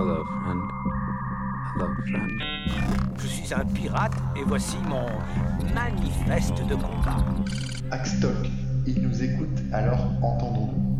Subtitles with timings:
[0.00, 0.62] Hello, friend.
[1.74, 2.30] Hello, friend.
[3.18, 5.08] Je suis un pirate et voici mon
[5.74, 7.16] manifeste de combat.
[7.90, 8.48] Axtoc,
[8.86, 10.98] il nous écoute, alors entendons-nous.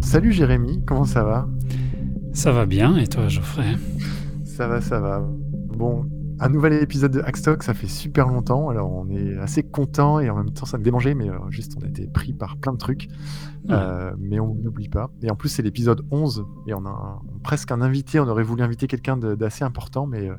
[0.00, 1.46] Salut Jérémy, comment ça va?
[2.32, 3.76] Ça va bien, et toi Geoffrey?
[4.44, 5.22] Ça va, ça va.
[5.76, 6.06] Bon,
[6.44, 10.28] un nouvel épisode de Hackstock, ça fait super longtemps, alors on est assez content et
[10.28, 12.72] en même temps ça me démangeait, mais euh, juste on a été pris par plein
[12.72, 13.08] de trucs,
[13.70, 15.10] euh, mais on n'oublie pas.
[15.22, 18.42] Et en plus c'est l'épisode 11 et on a un- presque un invité, on aurait
[18.42, 20.34] voulu inviter quelqu'un d'assez important, mais euh,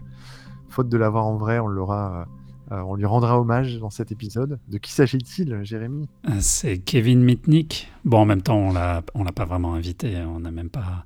[0.69, 2.27] faute de l'avoir en vrai, on l'aura,
[2.71, 4.59] on lui rendra hommage dans cet épisode.
[4.67, 6.09] De qui s'agit-il, Jérémy?
[6.39, 7.91] C'est Kevin Mitnick.
[8.03, 10.17] Bon, en même temps, on l'a, on l'a pas vraiment invité.
[10.25, 11.05] On n'a même pas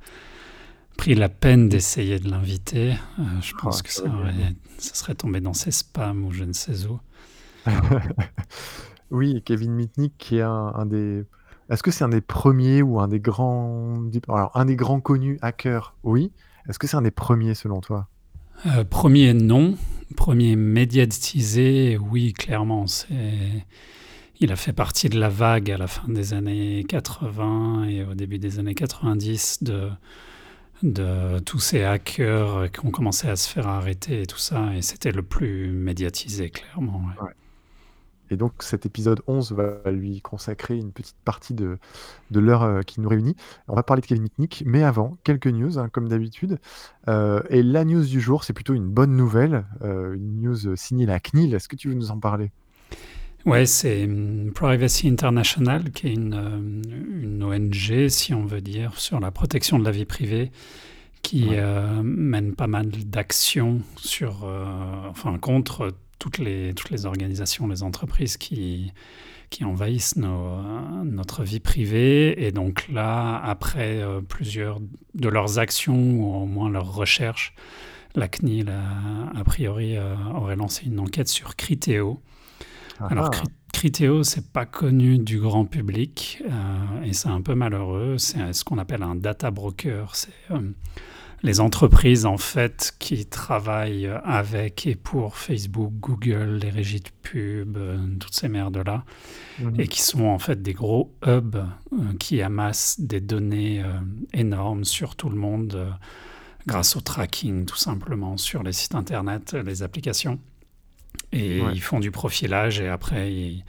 [1.00, 2.92] pris la peine d'essayer de l'inviter.
[3.20, 6.52] Euh, je pense Ah, que ça aurait- serait tombé dans ses spams ou je ne
[6.54, 7.00] sais où.
[9.12, 11.24] Oui, Kevin Mitnick qui est un, un des.
[11.70, 13.98] Est-ce que c'est un des premiers ou un des grands.
[14.28, 16.32] Alors, un des grands connus hackers, oui.
[16.68, 18.08] Est-ce que c'est un des premiers selon toi?
[18.68, 19.76] Euh, premier non,
[20.16, 22.86] premier médiatisé, oui, clairement.
[22.88, 23.66] C'est...
[24.42, 28.14] Il a fait partie de la vague à la fin des années 80 et au
[28.14, 29.90] début des années 90 de,
[30.84, 34.74] de tous ces hackers qui ont commencé à se faire arrêter et tout ça.
[34.76, 37.02] Et c'était le plus médiatisé, clairement.
[38.32, 41.80] Et donc, cet épisode 11 va lui consacrer une petite partie de,
[42.32, 43.36] de l'heure euh, qui nous réunit.
[43.68, 46.60] On va parler de Kevin Mitnick, mais avant, quelques news, hein, comme d'habitude.
[47.08, 51.06] Euh, et la news du jour, c'est plutôt une bonne nouvelle, euh, une news signée
[51.06, 51.54] la CNIL.
[51.54, 52.52] Est-ce que tu veux nous en parler?
[53.46, 59.00] Ouais, c'est hum, Privacy International, qui est une, euh, une ONG, si on veut dire,
[59.00, 60.52] sur la protection de la vie privée,
[61.22, 61.58] qui Ouais.
[61.60, 64.66] euh, mène pas mal d'actions sur, euh,
[65.10, 68.92] enfin, contre toutes les, toutes les organisations, les entreprises qui,
[69.50, 70.62] qui envahissent nos,
[71.06, 72.46] notre vie privée.
[72.46, 74.80] Et donc là, après euh, plusieurs
[75.16, 77.54] de leurs actions, ou au moins leurs recherches,
[78.16, 79.96] la CNIL, a, a priori,
[80.36, 82.22] aurait lancé une enquête sur Criteo.
[83.10, 87.56] Alors, Ah, Cri- Criteo, c'est pas connu du grand public euh, et c'est un peu
[87.56, 88.18] malheureux.
[88.18, 90.16] C'est ce qu'on appelle un data broker.
[90.16, 90.72] C'est euh,
[91.44, 97.78] les entreprises en fait qui travaillent avec et pour Facebook, Google, les régies de pub,
[97.78, 99.06] euh, toutes ces merdes-là,
[99.60, 99.80] mhm.
[99.80, 101.64] et qui sont en fait des gros hubs
[102.20, 103.82] qui amassent des données
[104.34, 105.96] énormes sur tout le monde
[106.68, 110.40] grâce au tracking tout simplement sur les sites internet, les applications.
[111.32, 111.72] Et Ouais.
[111.74, 113.64] ils font du profilage et après ils,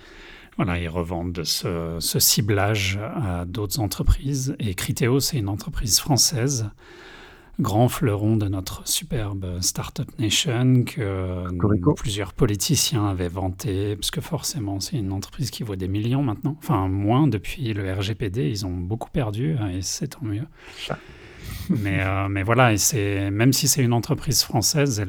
[0.57, 4.57] voilà, ils revendent ce, ce ciblage à d'autres entreprises.
[4.59, 6.71] Et Criteo, c'est une entreprise française,
[7.61, 11.45] grand fleuron de notre superbe Startup Nation que
[11.95, 16.57] plusieurs politiciens avaient vanté, parce que forcément c'est une entreprise qui vaut des millions maintenant,
[16.59, 20.47] enfin moins depuis le RGPD, ils ont beaucoup perdu et c'est tant mieux.
[20.89, 20.97] Ah.
[21.71, 22.75] Mais, euh, mais voilà,
[23.31, 25.05] même si c'est une entreprise française,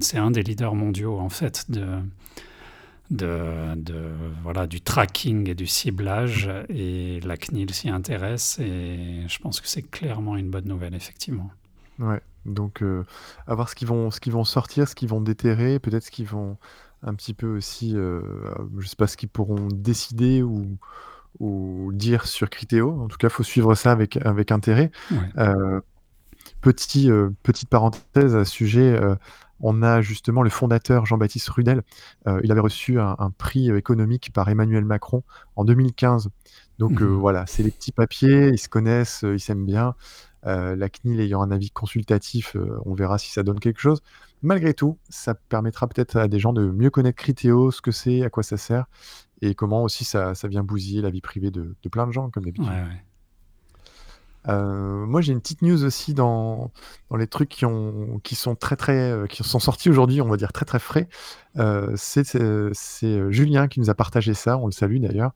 [0.00, 1.86] c'est un des leaders mondiaux en fait de,
[3.10, 6.50] du tracking et du ciblage.
[6.68, 11.50] Et la CNIL s'y intéresse et je pense que c'est clairement une bonne nouvelle, effectivement.
[11.98, 13.04] Ouais, donc euh,
[13.46, 16.10] à voir ce qu'ils vont, ce qu'ils vont sortir, ce qu'ils vont déterrer, peut-être ce
[16.10, 16.56] qu'ils vont
[17.02, 18.20] un petit peu aussi, euh,
[18.78, 20.78] je sais pas ce qu'ils pourront décider ou,
[21.38, 23.00] ou dire sur Criteo.
[23.02, 24.90] En tout cas, faut suivre ça avec, avec intérêt.
[25.10, 25.18] Ouais.
[25.38, 25.80] Euh,
[26.60, 29.14] petit, euh, petite parenthèse à ce sujet, euh,
[29.60, 31.82] on a justement le fondateur Jean-Baptiste Rudel.
[32.42, 35.22] Il avait reçu un, un prix économique par Emmanuel Macron
[35.56, 36.30] en 2015.
[36.78, 37.08] Donc Mhm.
[37.18, 39.94] voilà, c'est les petits papiers, ils se connaissent, ils s'aiment bien.
[40.44, 44.00] La CNIL ayant un avis consultatif, on verra si ça donne quelque chose.
[44.42, 48.22] Malgré tout, ça permettra peut-être à des gens de mieux connaître Criteo, ce que c'est,
[48.22, 48.86] à quoi ça sert,
[49.42, 52.30] et comment aussi ça, ça vient bousiller la vie privée de, de plein de gens,
[52.30, 52.68] comme d'habitude.
[52.68, 53.04] ouais.
[54.48, 56.72] Euh, moi, j'ai une petite news aussi dans,
[57.10, 60.28] dans les trucs qui, ont, qui sont très très euh, qui sont sortis aujourd'hui, on
[60.28, 61.08] va dire très très frais.
[61.58, 65.32] Euh, c'est Julien qui nous a partagé ça, on le salue d'ailleurs.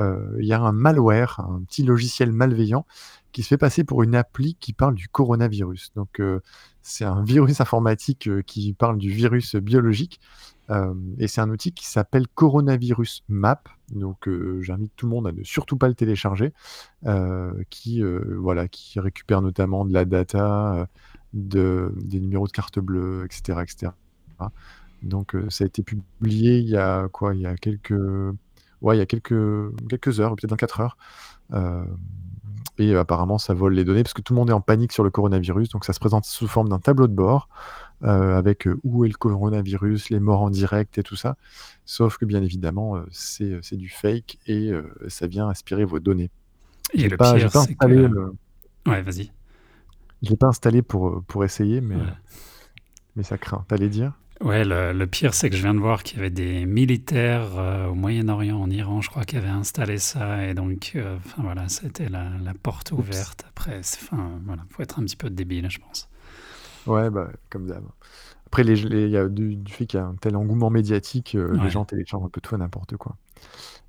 [0.00, 2.86] Euh, Il y a un malware, un petit logiciel malveillant
[3.32, 5.92] qui se fait passer pour une appli qui parle du coronavirus.
[5.94, 6.40] Donc, euh,
[6.82, 10.20] c'est un virus informatique euh, qui parle du virus biologique.
[11.18, 13.62] Et c'est un outil qui s'appelle Coronavirus Map.
[13.92, 14.28] Donc,
[14.62, 16.52] j'invite tout le monde à ne surtout pas le télécharger
[17.70, 18.02] qui,
[18.36, 20.88] voilà, qui récupère notamment de la data,
[21.34, 23.60] de, des numéros de carte bleue, etc.
[23.62, 23.92] etc.
[25.04, 27.36] Donc ça a été publié il y a quoi?
[27.36, 27.94] Il y a quelques,
[28.82, 29.34] ouais, il y a quelques,
[29.88, 30.96] quelques heures, peut-être 24 heures.
[31.52, 31.84] Euh,
[32.78, 35.02] et apparemment, ça vole les données parce que tout le monde est en panique sur
[35.04, 35.70] le coronavirus.
[35.70, 37.48] Donc ça se présente sous forme d'un tableau de bord
[38.04, 41.36] euh, avec euh, où est le coronavirus, les morts en direct et tout ça.
[41.86, 46.30] Sauf que bien évidemment, c'est c'est du fake et euh, ça vient aspirer vos données.
[46.92, 48.90] Et J'ai le pas, pire, pas installé que...
[48.90, 49.32] Ouais, vas-y.
[50.22, 52.02] Je l'ai pas installé pour, pour essayer, mais, Ouais.
[53.16, 53.64] mais ça craint.
[53.68, 54.12] T'allais dire?
[54.42, 57.56] Ouais, le, le pire, c'est que je viens de voir qu'il y avait des militaires
[57.58, 60.44] euh, au Moyen-Orient, en Iran, je crois, qui avaient installé ça.
[60.46, 63.00] Et donc, euh, enfin voilà, c'était la, la porte Oups.
[63.00, 63.44] ouverte.
[63.48, 66.08] Après, enfin voilà, faut être un petit peu débile, je pense.
[66.86, 67.84] Ouais, bah, comme d'hab.
[68.46, 70.70] Après, les, les- il y a du, du fait qu'il y a un tel engouement
[70.70, 73.16] médiatique, euh, les gens téléchargent un peu tout et n'importe quoi.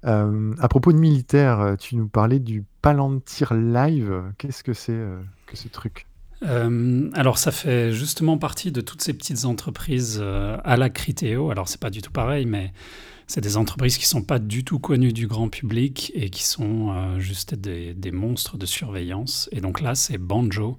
[0.03, 4.23] À propos de militaire, euh, tu nous parlais du Palantir Live.
[4.37, 4.99] Qu'est-ce que c'est
[5.45, 6.07] que ce truc?
[6.43, 11.49] Euh, alors, ça fait justement partie de toutes ces petites entreprises euh, à la Criteo.
[11.51, 12.71] Alors, c'est pas du tout pareil, mais
[13.25, 16.91] c'est des entreprises qui sont pas du tout connues du grand public et qui sont
[16.91, 19.49] euh, juste des, des monstres de surveillance.
[19.51, 20.77] Et donc là, c'est Banjo.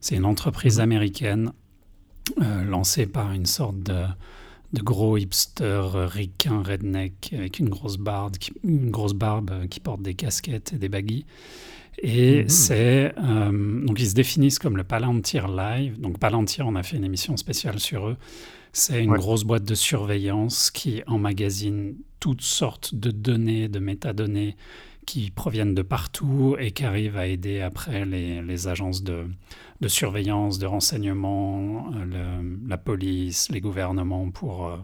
[0.00, 0.82] C'est une entreprise Mhm.
[0.82, 1.52] américaine
[2.64, 4.04] lancée par une sorte de,
[4.72, 10.02] de gros hipster ricain redneck avec une grosse barbe, qui, une grosse barbe qui porte
[10.02, 11.26] des casquettes et des baguilles.
[12.04, 12.48] Et Mhm.
[12.48, 16.00] c'est euh, donc ils se définissent comme le Palantir Live.
[16.00, 18.16] Donc Palantir, on a fait une émission spéciale sur eux.
[18.72, 19.18] C'est une Ouais.
[19.18, 24.56] grosse boîte de surveillance qui emmagasine toutes sortes de données, de métadonnées
[25.06, 29.26] qui proviennent de partout et qui arrivent à aider après les, les agences de,
[29.80, 32.04] de surveillance, de renseignement, euh,
[32.40, 34.76] le- la police, les gouvernements pour euh,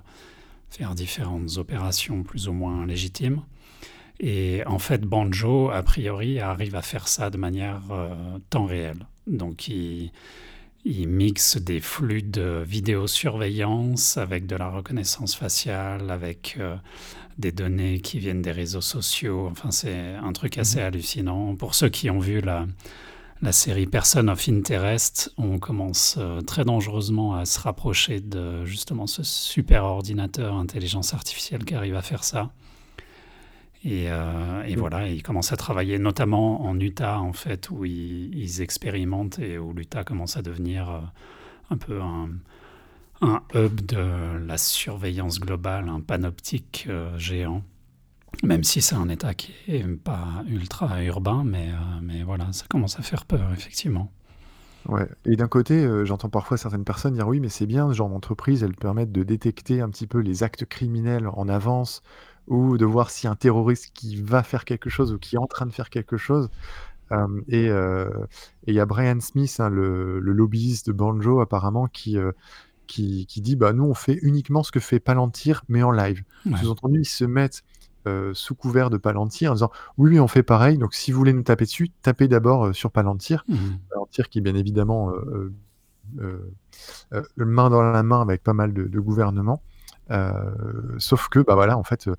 [0.70, 3.42] faire différentes opérations plus ou moins légitimes.
[4.20, 8.14] Et en fait, Banjo, a priori, arrive à faire ça de manière euh,
[8.50, 9.06] temps réel.
[9.26, 10.10] Donc, il,
[10.84, 16.76] il mixe des flux de vidéosurveillance avec de la reconnaissance faciale, avec euh,
[17.38, 19.48] des données qui viennent des réseaux sociaux.
[19.50, 21.54] Enfin, c'est un truc assez hallucinant.
[21.54, 22.66] Pour ceux qui ont vu la,
[23.40, 29.06] la série Person of Interest, on commence euh, très dangereusement à se rapprocher de justement
[29.06, 32.50] ce super ordinateur intelligence artificielle qui arrive à faire ça.
[33.84, 38.60] Et, euh, et voilà, ils commencent à travailler notamment en Utah, en fait, où ils,
[38.60, 41.00] expérimentent et où l'Utah commence à devenir euh,
[41.70, 42.30] un peu un,
[43.54, 47.62] hub de la surveillance globale, un panoptique euh, géant.
[48.42, 53.02] Même si c'est un État qui est pas ultra urbain, mais, voilà, ça commence à
[53.02, 54.12] faire peur, effectivement.
[54.86, 55.08] Ouais.
[55.24, 58.62] Et d'un côté, j'entends parfois certaines personnes dire oui, mais c'est bien, ce genre d'entreprise,
[58.62, 62.02] elles permettent de détecter un petit peu les actes criminels en avance
[62.48, 65.46] ou de voir si un terroriste qui va faire quelque chose ou qui est en
[65.46, 66.50] train de faire quelque chose.
[67.12, 71.86] Euh, et et il y a Brian Smith, hein, le, le lobbyiste de Banjo, apparemment,
[71.86, 72.32] qui, euh,
[72.86, 76.22] qui, qui dit bah, nous, on fait uniquement ce que fait Palantir, mais en live.
[76.46, 76.56] Ouais.
[76.58, 77.62] Sous-entendu, ils se mettent
[78.06, 81.18] euh, sous couvert de Palantir en disant oui, oui, on fait pareil, donc si vous
[81.18, 83.44] voulez nous taper dessus, tapez d'abord sur Palantir.
[83.48, 83.78] Mhm.
[83.90, 85.12] Palantir qui, bien évidemment,
[87.36, 89.62] main dans la main avec pas mal de, de gouvernements.
[90.10, 90.50] Euh,
[90.98, 92.14] sauf que, bah voilà, en fait, euh,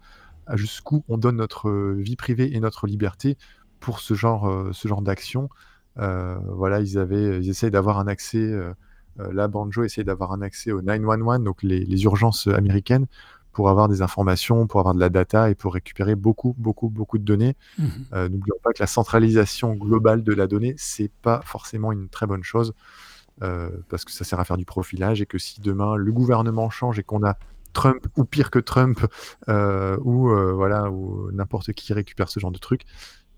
[0.47, 3.37] à jusqu'où on donne notre euh, vie privée et notre liberté
[3.79, 5.49] pour ce genre, ce genre d'action.
[5.95, 8.53] Voilà, ils avaient, ils essayent d'avoir un accès.
[9.17, 13.07] là, Banjo essaye d'avoir un accès au 911, donc les, les urgences américaines,
[13.51, 17.17] pour avoir des informations, pour avoir de la data et pour récupérer beaucoup, beaucoup, beaucoup
[17.17, 17.55] de données.
[17.77, 17.89] Mhm.
[18.13, 22.27] Euh, N'oublions pas que la centralisation globale de la donnée, c'est pas forcément une très
[22.27, 22.73] bonne chose
[23.41, 26.69] euh, parce que ça sert à faire du profilage et que si demain le gouvernement
[26.69, 27.37] change et qu'on a
[27.73, 28.99] Trump ou pire que Trump
[29.47, 32.81] euh, ou euh, voilà ou n'importe qui récupère ce genre de truc,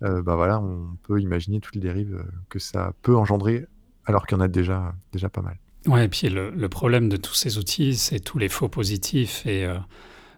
[0.03, 3.65] euh, bah voilà, on peut imaginer toutes les dérives euh, que ça peut engendrer
[4.05, 5.57] alors qu'il y en a déjà déjà pas mal.
[5.88, 9.45] Ouais, et puis le, le problème de tous ces outils, c'est tous les faux positifs
[9.45, 9.65] et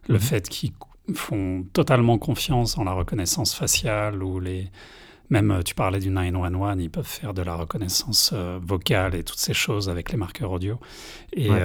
[0.07, 0.19] le Mhm.
[0.19, 0.73] fait qu'ils
[1.15, 4.69] font totalement confiance en la reconnaissance faciale ou les...
[5.29, 9.53] Même, tu parlais du 911, ils peuvent faire de la reconnaissance vocale et toutes ces
[9.53, 10.79] choses avec les marqueurs audio.
[11.33, 11.61] Et, Ouais.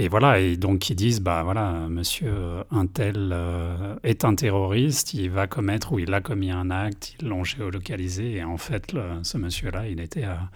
[0.00, 4.34] Et voilà, et donc ils disent, bah voilà, monsieur euh, un tel euh, est un
[4.34, 8.56] terroriste, il va commettre ou il a commis un acte, ils l'ont géolocalisé, et en
[8.56, 10.48] fait, ce monsieur-là, il était à,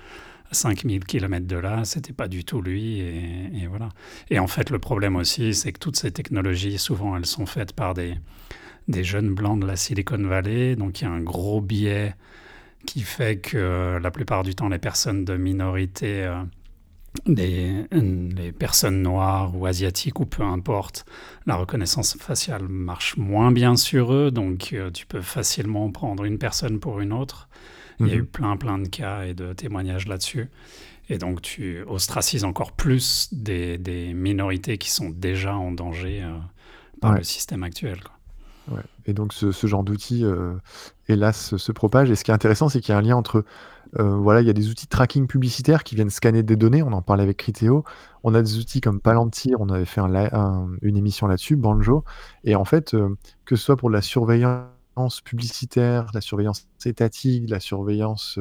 [0.50, 3.90] à 5000 km de là, c'était pas du tout lui, et, voilà.
[4.30, 7.74] Et en fait, le problème aussi, c'est que toutes ces technologies, souvent, elles sont faites
[7.74, 8.14] par des,
[8.88, 12.14] des jeunes blancs de la Silicon Valley, donc il y a un gros biais
[12.86, 16.32] qui fait que euh, la plupart du temps, les personnes de minorité,
[17.26, 21.04] des, les personnes noires ou asiatiques ou peu importe,
[21.46, 26.38] la reconnaissance faciale marche moins bien sur eux, donc euh, tu peux facilement prendre une
[26.38, 27.48] personne pour une autre.
[28.00, 28.20] Il y a Mhm.
[28.20, 30.48] eu plein plein de cas et de témoignages là-dessus.
[31.08, 36.36] Et donc tu ostracises encore plus des, des minorités qui sont déjà en danger euh,
[37.00, 37.18] par Ouais.
[37.18, 38.00] le système actuel.
[38.02, 38.76] quoi.
[38.76, 38.82] Ouais.
[39.06, 40.54] Et donc ce, ce genre d'outils, euh,
[41.08, 42.10] hélas, se, se propage.
[42.10, 43.44] Et ce qui est intéressant, c'est qu'il y a un lien entre,
[43.98, 46.82] euh, voilà, il y a des outils de tracking publicitaire qui viennent scanner des données.
[46.82, 47.84] On en parlait avec Criteo.
[48.22, 49.60] On a des outils comme Palantir.
[49.60, 52.04] On avait fait une émission là-dessus, Banjo.
[52.44, 57.60] Et en fait, euh, que ce soit pour la surveillance publicitaire, la surveillance étatique, la
[57.60, 58.38] surveillance,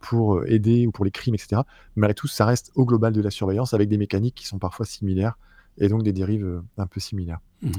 [0.00, 1.66] pour, aider ou pour les crimes et cetera.
[1.96, 4.84] Malgré tout, ça reste au global de la surveillance avec des mécaniques qui sont parfois
[4.84, 5.38] similaires
[5.78, 7.40] et donc des dérives, un peu similaires.
[7.62, 7.70] Mmh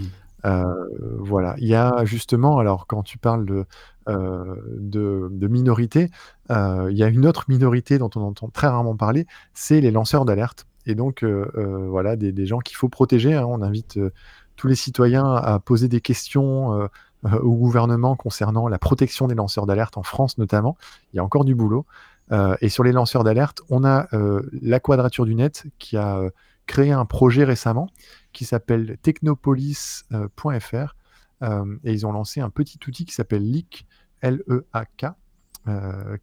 [1.20, 1.56] voilà.
[1.58, 3.66] Il y a justement alors quand tu parles de,
[4.08, 6.12] de de minorité,
[6.50, 10.26] il y a une autre minorité dont on entend très rarement parler, c'est les lanceurs
[10.26, 13.46] d'alerte et donc voilà des gens qu'il faut protéger, hein.
[13.48, 14.00] On invite,
[14.56, 16.90] tous les citoyens à poser des questions,
[17.24, 20.78] au gouvernement concernant la protection des lanceurs d'alerte en France notamment.
[21.12, 21.86] Il y a encore du boulot,
[22.62, 24.08] et sur les lanceurs d'alerte, on a,
[24.62, 26.22] la Quadrature du Net qui a,
[26.66, 27.90] créé un projet récemment
[28.34, 30.96] qui s'appelle technopolis.fr
[31.84, 33.86] et ils ont lancé un petit outil qui s'appelle Leak,
[34.22, 35.06] L-E-A-K,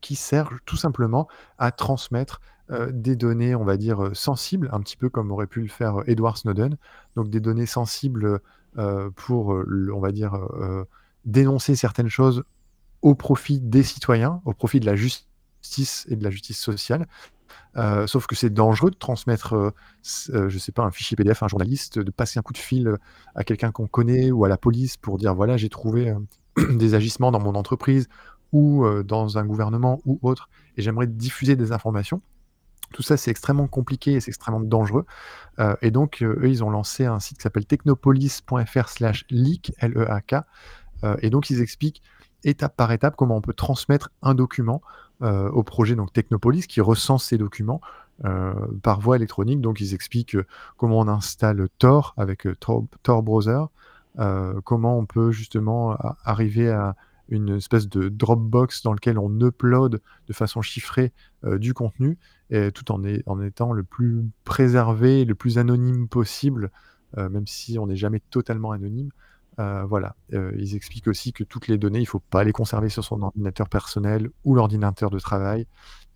[0.01, 2.41] qui sert tout simplement à transmettre
[2.91, 6.37] des données, on va dire, sensibles, un petit peu comme aurait pu le faire Edward
[6.37, 6.77] Snowden.
[7.17, 8.41] Donc des données sensibles
[9.17, 10.39] pour, on va dire,
[11.25, 12.45] dénoncer certaines choses
[13.03, 17.07] au profit des citoyens, au profit de la justice et de la justice sociale.
[17.77, 19.71] Euh, sauf que c'est dangereux de transmettre, euh,
[20.31, 22.59] euh, je sais pas, un fichier PDF à un journaliste, de passer un coup de
[22.59, 22.99] fil
[23.35, 26.15] à quelqu'un qu'on connaît ou à la police pour dire voilà, j'ai trouvé
[26.71, 28.09] des agissements dans mon entreprise
[28.53, 32.21] ou dans un gouvernement ou autre, et j'aimerais diffuser des informations.
[32.93, 35.07] Tout ça, c'est extrêmement compliqué et c'est extrêmement dangereux.
[35.81, 40.35] et donc, eux, ils ont lancé un site qui s'appelle technopolis.fr/leak, L-E-A-K.
[41.23, 42.03] et donc, ils expliquent
[42.45, 44.83] étape par étape comment on peut transmettre un document
[45.23, 47.81] euh, au projet donc Technopolis qui recense ces documents
[48.25, 48.53] euh,
[48.83, 49.61] par voie électronique.
[49.61, 53.65] Donc ils expliquent euh, comment on installe Tor avec Tor, Browser,
[54.65, 56.97] comment on peut justement arriver à
[57.29, 61.13] une espèce de Dropbox dans lequel on upload de façon chiffrée
[61.45, 62.19] du contenu,
[62.75, 66.71] tout en, étant le plus préservé, le plus anonyme possible,
[67.17, 69.09] même si on n'est jamais totalement anonyme.
[69.59, 72.53] Euh, voilà, euh, ils expliquent aussi que toutes les données, il ne faut pas les
[72.53, 75.67] conserver sur son ordinateur personnel ou l'ordinateur de travail,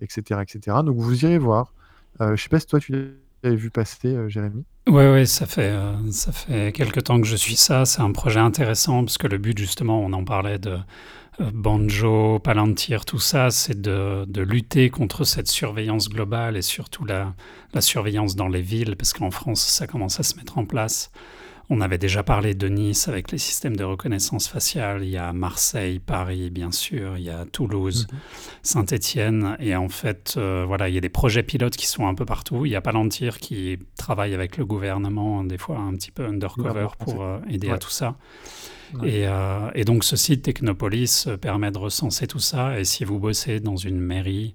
[0.00, 0.78] etc., etc.
[0.84, 1.74] Donc vous irez voir.
[2.20, 4.64] Euh, je ne sais pas si toi tu l'avais vu passer, Jérémy.
[4.88, 5.74] Oui, oui, ça fait,
[6.12, 7.84] ça fait quelques temps que je suis ça.
[7.84, 10.78] C'est un projet intéressant parce que le but, justement, on en parlait de
[11.38, 17.34] Banjo, Palantir, tout ça, c'est de, de, lutter contre cette surveillance globale et surtout la,
[17.74, 21.10] la surveillance dans les villes parce qu'en France, ça commence à se mettre en place.
[21.68, 25.02] On avait déjà parlé de Nice avec les systèmes de reconnaissance faciale.
[25.02, 27.18] Il y a Marseille, Paris, bien sûr.
[27.18, 28.18] Il y a Toulouse, mhm.
[28.62, 29.56] Saint-Étienne.
[29.58, 32.24] Et en fait, euh, voilà, il y a des projets pilotes qui sont un peu
[32.24, 32.66] partout.
[32.66, 36.88] Il y a Palantir qui travaille avec le gouvernement, des fois un petit peu undercover
[37.00, 38.16] pour euh, aider à tout ça.
[39.02, 42.78] Et, euh, et, donc, ce site Technopolis permet de recenser tout ça.
[42.78, 44.54] Et si vous bossez dans une mairie,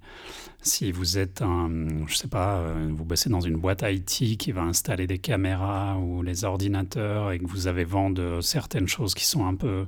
[0.62, 1.68] si vous êtes un,
[2.06, 5.98] je sais pas, euh, vous bossez dans une boîte IT qui va installer des caméras
[5.98, 9.86] ou les ordinateurs et que vous avez vent de certaines choses qui sont un peu,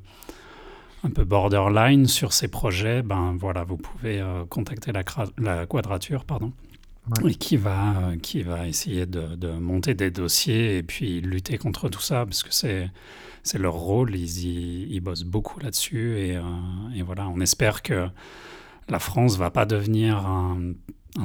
[1.04, 5.04] un peu borderline sur ces projets, ben voilà, vous pouvez euh, contacter la,
[5.38, 6.52] la, quadrature, pardon.
[7.24, 11.56] Et qui va, euh, qui va essayer de, de, monter des dossiers et puis lutter
[11.56, 12.90] contre tout ça, parce que c'est,
[13.44, 16.16] c'est leur rôle, ils, ils, bossent beaucoup là-dessus.
[16.18, 16.40] Et,
[16.96, 18.08] et, voilà, on espère que
[18.88, 20.74] la France va pas devenir un,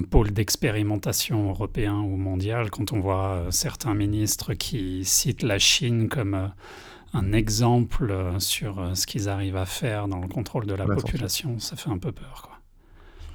[0.10, 6.10] pôle d'expérimentation européen ou mondial quand on voit euh, certains ministres qui citent la Chine
[6.10, 6.48] comme euh,
[7.14, 11.58] un exemple euh, sur ce qu'ils arrivent à faire dans le contrôle de la population.
[11.58, 12.50] Ça fait un peu peur.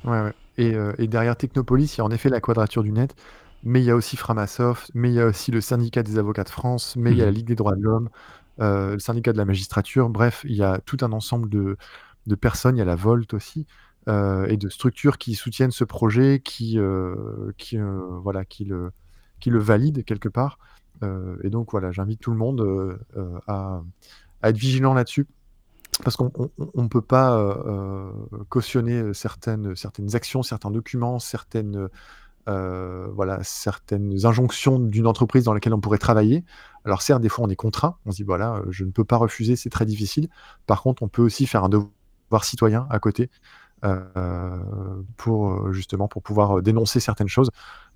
[0.02, 0.12] Quoi.
[0.12, 3.16] Ouais, Et, derrière Technopolis, il y a en effet la quadrature du net,
[3.64, 6.44] mais il y a aussi Framasoft, mais il y a aussi le syndicat des avocats
[6.44, 7.34] de France, mais il y a la mmh.
[7.34, 8.10] Ligue des droits de l'homme,
[8.58, 10.08] le syndicat de la magistrature.
[10.08, 11.76] Bref, il y a tout un ensemble de,
[12.26, 12.76] de personnes.
[12.76, 13.66] Il y a la Volt aussi.
[14.06, 18.92] Euh, et de structures qui soutiennent ce projet, qui, euh, qui, euh, voilà, qui, le,
[19.40, 20.58] qui le valident quelque part.
[21.42, 22.98] et donc voilà, j'invite tout le monde
[23.46, 23.82] à,
[24.42, 25.26] être vigilant là-dessus.
[26.02, 26.32] Parce qu'on
[26.74, 27.54] ne peut pas
[28.48, 31.88] cautionner certaines, certaines actions, certains documents, certaines,
[32.46, 36.42] voilà, certaines injonctions d'une entreprise dans laquelle on pourrait travailler.
[36.86, 39.18] Alors certes, des fois on est contraint, on se dit voilà, je ne peux pas
[39.18, 40.28] refuser, c'est très difficile.
[40.66, 43.30] Par contre, on peut aussi faire un devoir citoyen à côté
[45.16, 47.50] pour euh, justement pour pouvoir euh, dénoncer certaines choses.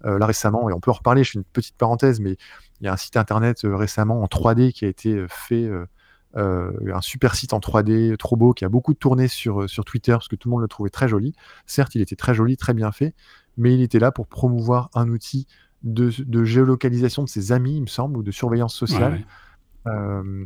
[0.05, 2.37] là récemment, et on peut en reparler, je fais une petite parenthèse, mais
[2.81, 5.69] il y a un site internet récemment en 3D qui a été fait.
[6.37, 10.29] un super site en 3D trop beau qui a beaucoup tourné sur, sur Twitter parce
[10.29, 11.33] que tout le monde le trouvait très joli.
[11.67, 13.15] Certes, il était très joli, très bien fait,
[13.57, 15.49] mais il était là pour promouvoir un outil
[15.83, 19.25] de, de géolocalisation de ses amis, il me semble, ou de surveillance sociale.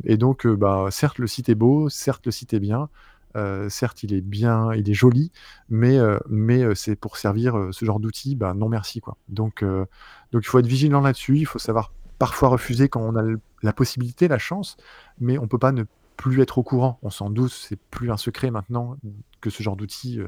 [0.05, 2.89] et donc, bah, certes, le site est beau, certes, le site est bien,
[3.35, 5.31] euh, certes, il est bien, il est joli,
[5.69, 9.17] mais, euh, mais euh, c'est pour servir ce genre d'outil, bah, non merci quoi.
[9.29, 11.37] Donc, donc il faut être vigilant là-dessus.
[11.37, 13.23] Il faut savoir parfois refuser quand on a
[13.61, 14.77] la possibilité, la chance,
[15.19, 15.83] mais on peut pas ne
[16.17, 16.99] plus être au courant.
[17.01, 18.97] On s'en doute, c'est plus un secret maintenant
[19.41, 20.19] que ce genre d'outils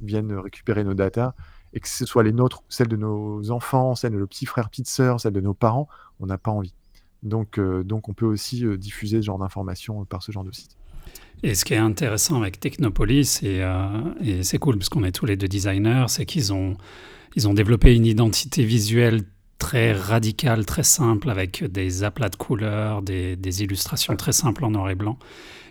[0.00, 1.34] viennent récupérer nos datas
[1.74, 4.70] et que ce soit les nôtres, celles de nos enfants, celles de nos petits frères,
[4.70, 5.88] petites sœurs, celles de nos parents,
[6.20, 6.74] on n'a pas envie.
[7.22, 10.76] Donc, donc on peut aussi diffuser ce genre d'informations par ce genre de site.
[11.42, 13.62] Et ce qui est intéressant avec Technopolis, et,
[14.24, 16.76] et c'est cool parce qu'on est tous les deux designers, c'est qu'ils ont,
[17.36, 19.22] ils ont développé une identité visuelle
[19.58, 24.70] très radicale, très simple, avec des aplats de couleurs, des, des illustrations très simples en
[24.70, 25.18] noir et blanc.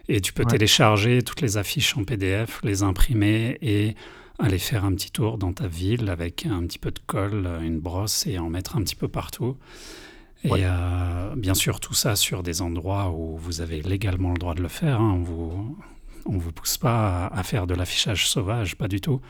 [0.10, 3.96] Et tu peux télécharger toutes les affiches en PDF, les imprimer et
[4.40, 7.80] aller faire un petit tour dans ta ville avec un petit peu de colle, une
[7.80, 9.58] brosse et en mettre un petit peu partout.
[10.44, 14.56] Et euh, bien sûr, tout ça sur des endroits où vous avez légalement le droit
[14.56, 15.00] de le faire.
[15.00, 15.18] Hein.
[15.20, 15.78] On vous,
[16.26, 19.22] on vous pousse pas à, faire de l'affichage sauvage, pas du tout.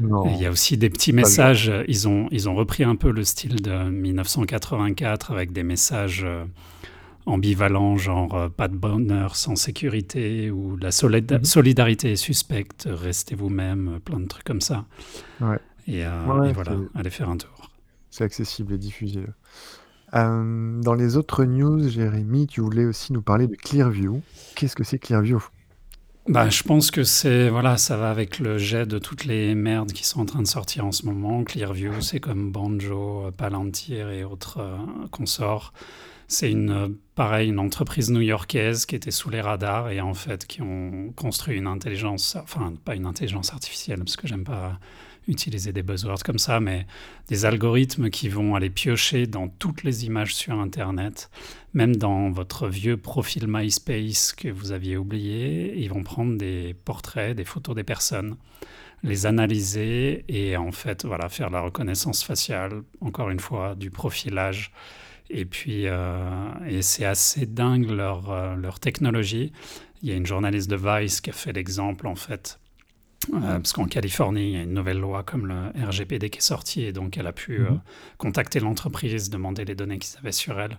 [0.00, 1.72] Il y a aussi des petits messages.
[1.86, 6.44] Ils ont, ils ont repris un peu le style de 1984 avec des messages euh,
[7.26, 11.44] ambivalent, genre euh, pas de bonheur sans sécurité ou la mhm.
[11.44, 14.84] solidarité est suspecte, restez vous-même, plein de trucs comme ça.
[15.40, 15.58] Ouais.
[15.86, 17.70] Et, euh, voilà, allez faire un tour.
[18.10, 19.20] C'est accessible et diffusé.
[20.14, 24.22] Euh, dans les autres news, Jérémy, tu voulais aussi nous parler de Clearview.
[24.54, 25.42] Qu'est-ce que c'est Clearview?
[26.26, 29.92] Bah, je pense que c'est voilà, ça va avec le jet de toutes les merdes
[29.92, 31.44] qui sont en train de sortir en ce moment.
[31.44, 34.60] Clearview, c'est comme Banjo, Palantir et autres
[35.10, 35.72] consorts.
[36.26, 40.46] C'est une, euh, pareil, une entreprise new-yorkaise qui était sous les radars et en fait
[40.46, 44.78] qui ont construit une intelligence, enfin pas une intelligence artificielle parce que j'aime pas
[45.28, 46.86] utiliser des buzzwords comme ça, mais
[47.28, 51.30] des algorithmes qui vont aller piocher dans toutes les images sur Internet,
[51.72, 57.36] même dans votre vieux profil MySpace que vous aviez oublié, ils vont prendre des portraits,
[57.36, 58.36] des photos des personnes,
[59.02, 64.72] les analyser et en fait voilà faire la reconnaissance faciale, encore une fois, du profilage
[65.30, 69.52] et puis, euh, et c'est assez dingue leur, euh, leur technologie.
[70.02, 72.60] Il y a une journaliste de Vice qui a fait l'exemple, en fait,
[73.32, 76.82] parce qu'en Californie, il y a une nouvelle loi comme le RGPD qui est sortie,
[76.82, 77.80] et donc elle a pu mhm.
[78.18, 80.78] contacter l'entreprise, demander les données qu'ils avaient sur elle.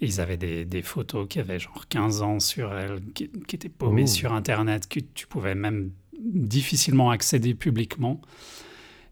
[0.00, 3.68] Et ils avaient des, des, photos qui avaient genre 15 ans sur elle, qui, étaient
[3.68, 4.08] paumées oh.
[4.08, 8.20] sur Internet, que tu pouvais même difficilement accéder publiquement.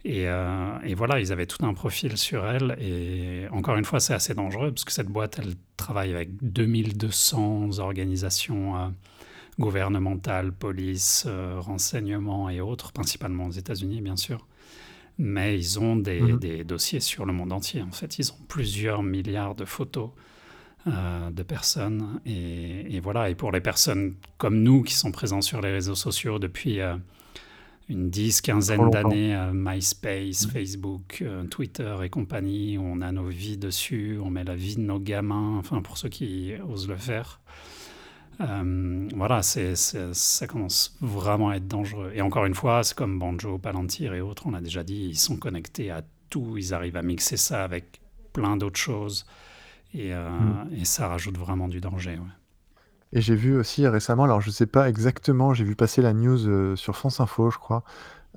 [0.07, 2.77] Euh, et, voilà, ils avaient tout un profil sur elle.
[2.81, 7.79] Et encore une fois, c'est assez dangereux parce que cette boîte, elle travaille avec 2200
[7.79, 8.89] organisations euh,
[9.59, 14.47] gouvernementales, police, euh, renseignements et autres, principalement aux États-Unis, bien sûr.
[15.19, 16.39] Mais ils ont des, mhm.
[16.39, 17.83] des, dossiers sur le monde entier.
[17.83, 20.11] En fait, ils ont plusieurs milliards de photos
[20.87, 22.21] de personnes.
[22.25, 25.95] Et, et, voilà, et pour les personnes comme nous qui sont présents sur les réseaux
[25.95, 26.81] sociaux depuis
[27.91, 33.27] une dix, quinzaine d'années, euh, MySpace, Facebook, euh, Twitter et compagnie, où on a nos
[33.27, 36.97] vies dessus, on met la vie de nos gamins, enfin pour ceux qui osent le
[36.97, 37.41] faire.
[38.41, 42.11] Euh, voilà, c'est, ça commence vraiment à être dangereux.
[42.15, 45.19] Et encore une fois, c'est comme Banjo, Palantir et autres, on a déjà dit, ils
[45.19, 48.01] sont connectés à tout, ils arrivent à mixer ça avec
[48.33, 49.27] plein d'autres choses.
[49.93, 50.71] Et, mm.
[50.73, 52.13] et ça rajoute vraiment du danger.
[52.13, 52.41] Ouais.
[53.13, 56.47] Et j'ai vu aussi récemment, alors je sais pas exactement, j'ai vu passer la news
[56.47, 57.83] euh, sur France Info, je crois,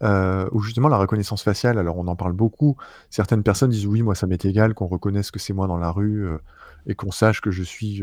[0.01, 2.75] euh, où justement la reconnaissance faciale, alors on en parle beaucoup.
[3.11, 5.91] Certaines personnes disent oui, moi ça m'est égal qu'on reconnaisse que c'est moi dans la
[5.91, 6.39] rue euh,
[6.87, 8.01] et qu'on sache que je suis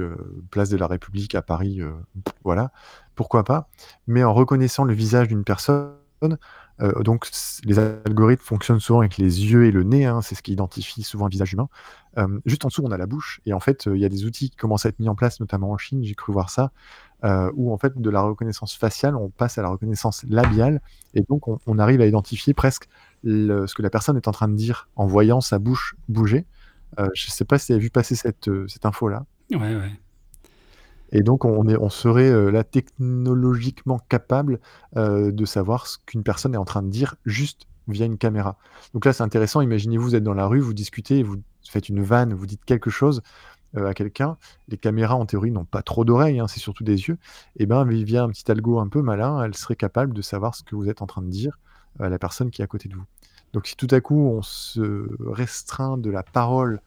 [0.50, 1.80] place de la République à Paris,
[2.44, 2.72] voilà,
[3.14, 3.68] pourquoi pas.
[4.06, 5.94] Mais en reconnaissant le visage d'une personne,
[6.82, 7.30] euh, donc,
[7.64, 11.02] les algorithmes fonctionnent souvent avec les yeux et le nez, hein, c'est ce qui identifie
[11.02, 11.68] souvent un visage humain.
[12.18, 14.08] Euh, juste en dessous, on a la bouche, et en fait, euh, il y a
[14.08, 16.50] des outils qui commencent à être mis en place, notamment en Chine, j'ai cru voir
[16.50, 16.72] ça,
[17.54, 20.80] où en fait, de la reconnaissance faciale, on passe à la reconnaissance labiale,
[21.12, 22.88] et donc on, arrive à identifier presque
[23.24, 26.46] ce que la personne est en train de dire en voyant sa bouche bouger.
[27.14, 29.24] Je ne sais pas si tu as vu passer cette, cette info-là.
[29.50, 30.00] Ouais, ouais.
[31.12, 34.60] Et donc, on, est, on serait euh, là technologiquement capable
[34.96, 38.56] euh, de savoir ce qu'une personne est en train de dire juste via une caméra.
[38.94, 39.60] Donc là, c'est intéressant.
[39.60, 41.36] Imaginez-vous, vous êtes dans la rue, vous discutez, vous
[41.68, 43.22] faites une vanne, vous dites quelque chose
[43.76, 44.36] euh, à quelqu'un.
[44.68, 47.18] Les caméras, en théorie, n'ont pas trop d'oreilles, hein, c'est surtout des yeux.
[47.56, 50.62] Et bien, via un petit algo un peu malin, elle serait capable de savoir ce
[50.62, 51.58] que vous êtes en train de dire
[51.98, 53.04] à la personne qui est à côté de vous.
[53.52, 56.80] Donc, si tout à coup, on se restreint de la parole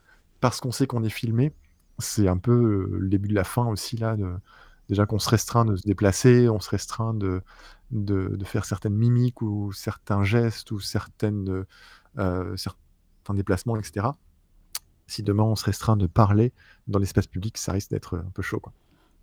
[0.44, 1.54] parce qu'on sait qu'on est filmé,
[2.00, 4.18] c'est un peu le début de la fin aussi là,
[4.90, 7.42] déjà qu'on se restreint de se déplacer, on se restreint de,
[7.92, 11.64] de, faire certaines mimiques ou certains gestes ou certaines,
[12.18, 14.08] certains déplacements, etc.
[15.08, 16.52] Si demain on se restreint de parler
[16.88, 18.60] dans l'espace public, ça risque d'être un peu chaud.
[18.60, 18.74] Quoi.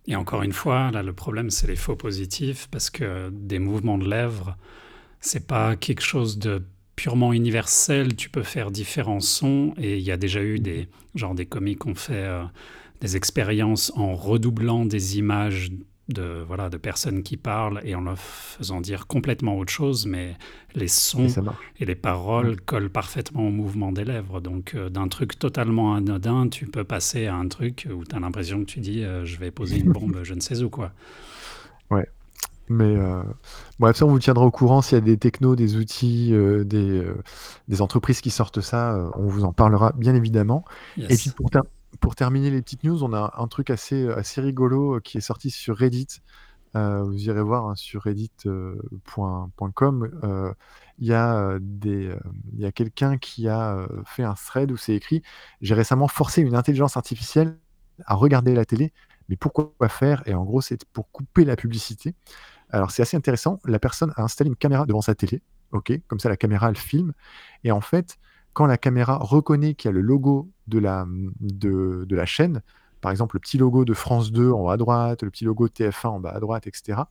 [0.07, 3.99] Et encore une fois, là, le problème, c'est les faux positifs, parce que des mouvements
[3.99, 4.57] de lèvres,
[5.19, 6.63] c'est pas quelque chose de
[6.95, 9.73] purement universel, tu peux faire différents sons.
[9.77, 12.43] Et il y a déjà eu des genre des comiques qui ont fait euh,
[13.01, 15.71] des expériences en redoublant des images
[16.07, 20.35] de, voilà, de personnes qui parlent et en leur faisant dire complètement autre chose, mais
[20.75, 21.27] les sons
[21.79, 24.41] Et les paroles collent parfaitement au mouvement des lèvres.
[24.41, 28.19] Donc, euh, d'un truc totalement anodin, tu peux passer à un truc où tu as
[28.19, 30.91] l'impression que tu dis euh, je vais poser une bombe, je ne sais où, quoi.
[32.71, 33.23] Mais euh,
[33.79, 36.63] bref, ça, on vous tiendra au courant s'il y a des technos, des outils, euh,
[36.63, 37.21] des, euh,
[37.67, 40.63] des entreprises qui sortent ça, euh, on vous en parlera bien évidemment.
[41.09, 41.17] Et Yes.
[41.17, 41.63] puis pour, ter-
[41.99, 45.21] pour terminer les petites news, on a un truc assez, assez rigolo euh, qui est
[45.21, 46.07] sorti sur Reddit.
[46.75, 48.79] Euh, vous irez voir hein, sur reddit.com.
[50.23, 50.53] euh,
[50.99, 52.19] Il y a, euh, des, euh,
[52.53, 55.21] il y a quelqu'un qui a euh, fait un thread où c'est écrit
[55.61, 57.57] J'ai récemment forcé une intelligence artificielle
[58.05, 58.93] à regarder la télé,
[59.29, 60.23] mais pourquoi faire?
[60.27, 62.15] Et en gros, c'est pour couper la publicité.
[62.71, 63.59] Alors c'est assez intéressant.
[63.65, 65.41] La personne a installé une caméra devant sa télé.
[65.71, 67.13] Ok, comme ça la caméra elle filme.
[67.63, 68.17] Et en fait,
[68.53, 71.05] quand la caméra reconnaît qu'il y a le logo de la,
[72.25, 72.61] chaîne,
[72.99, 75.67] par exemple le petit logo de France 2 en haut à droite, le petit logo
[75.67, 77.01] de TF1 en bas à droite, etc.,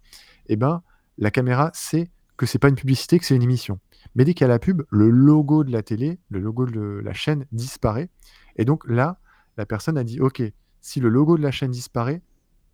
[0.49, 0.83] eh ben,
[1.19, 3.79] la caméra sait que c'est pas une publicité, que c'est une émission.
[4.15, 7.01] Mais dès qu'il y a la pub, le logo de la télé, le logo de
[7.05, 8.09] la chaîne disparaît.
[8.57, 9.19] Et donc là,
[9.57, 10.43] la personne a dit, OK,
[10.81, 12.23] si le logo de la chaîne disparaît,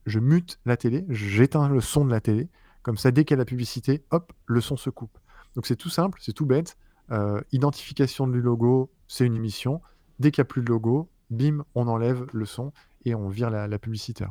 [0.07, 2.49] je mute la télé, j'éteins le son de la télé.
[2.87, 5.19] Comme ça, dès qu'il y a la publicité, hop, le son se coupe.
[5.57, 6.77] Donc c'est tout simple, c'est tout bête.
[7.11, 9.83] Euh, identification du logo, c'est une émission.
[10.21, 12.73] Dès qu'il n'y a plus de logo, bim, on enlève le son
[13.05, 14.25] et on vire la, publicité.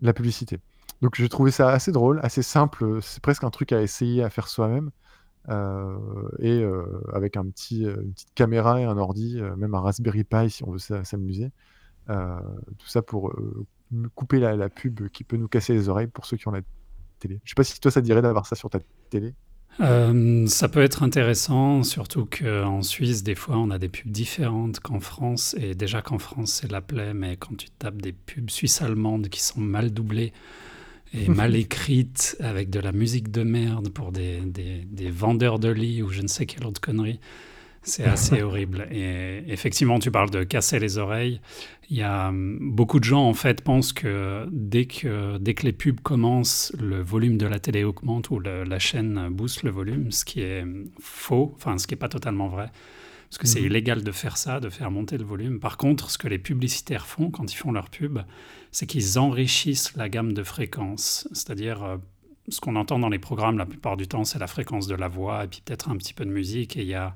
[0.00, 0.60] La publicité.
[1.02, 3.00] Donc j'ai trouvé ça assez drôle, assez simple.
[3.02, 4.92] C'est presque un truc à essayer à faire soi-même.
[5.48, 5.98] Euh,
[6.38, 10.48] et euh, avec un petit, une petite caméra et un ordi, même un Raspberry Pi
[10.48, 11.50] si on veut s'a- s'amuser.
[12.06, 13.34] Tout ça pour
[14.14, 16.60] couper la, la pub qui peut nous casser les oreilles pour ceux qui ont la
[17.20, 17.40] télé.
[17.44, 18.80] Je sais pas si toi ça te dirait d'avoir ça sur ta
[19.10, 19.34] télé.
[19.80, 24.80] Euh, ça peut être intéressant, surtout qu'en Suisse, des fois, on a des pubs différentes
[24.80, 25.54] qu'en France.
[25.58, 29.42] Et déjà qu'en France, c'est la plaie, mais quand tu tapes des pubs suisses-allemandes qui
[29.42, 30.32] sont mal doublées
[31.14, 35.68] et mal écrites, avec de la musique de merde pour des, des, des vendeurs de
[35.68, 37.20] lits ou je ne sais quelle autre connerie,
[37.82, 38.86] c'est assez horrible.
[38.90, 41.40] Et effectivement, tu parles de casser les oreilles.
[41.88, 45.64] Il y a hum, beaucoup de gens en fait pensent que dès que dès que
[45.64, 49.70] les pubs commencent, le volume de la télé augmente ou le- la chaîne booste le
[49.70, 52.70] volume, ce qui est hum, faux, enfin ce qui est pas totalement vrai.
[53.28, 53.66] Parce que c'est Mhm.
[53.66, 55.60] illégal de faire ça, de faire monter le volume.
[55.60, 58.18] Par contre, ce que les publicitaires font quand ils font leur pub,
[58.72, 61.28] c'est qu'ils enrichissent la gamme de fréquences.
[61.32, 61.96] C'est-à-dire, euh,
[62.48, 65.06] ce qu'on entend dans les programmes la plupart du temps, c'est la fréquence de la
[65.06, 66.76] voix et puis peut-être un petit peu de musique.
[66.76, 67.14] Et il y a,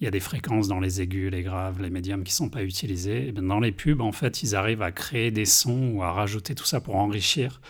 [0.00, 2.48] il y a des fréquences dans les aigus, les graves, les médiums qui ne sont
[2.48, 3.28] pas utilisés.
[3.28, 6.12] Et bien, dans les pubs, en fait, ils arrivent à créer des sons ou à
[6.12, 7.60] rajouter tout ça pour enrichir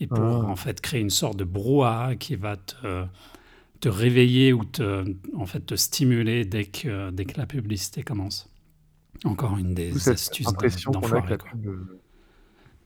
[0.00, 0.46] et pour Ah.
[0.48, 3.04] en fait créer une sorte de brouhaha qui va te,
[3.80, 5.04] te réveiller ou te,
[5.36, 8.48] en fait, te stimuler dès que, dès que la publicité commence.
[9.24, 10.46] Encore une des cette astuces
[10.90, 11.30] d'enfoiré.
[11.30, 11.50] la quoi.
[11.52, 11.66] pub.
[11.66, 11.98] euh,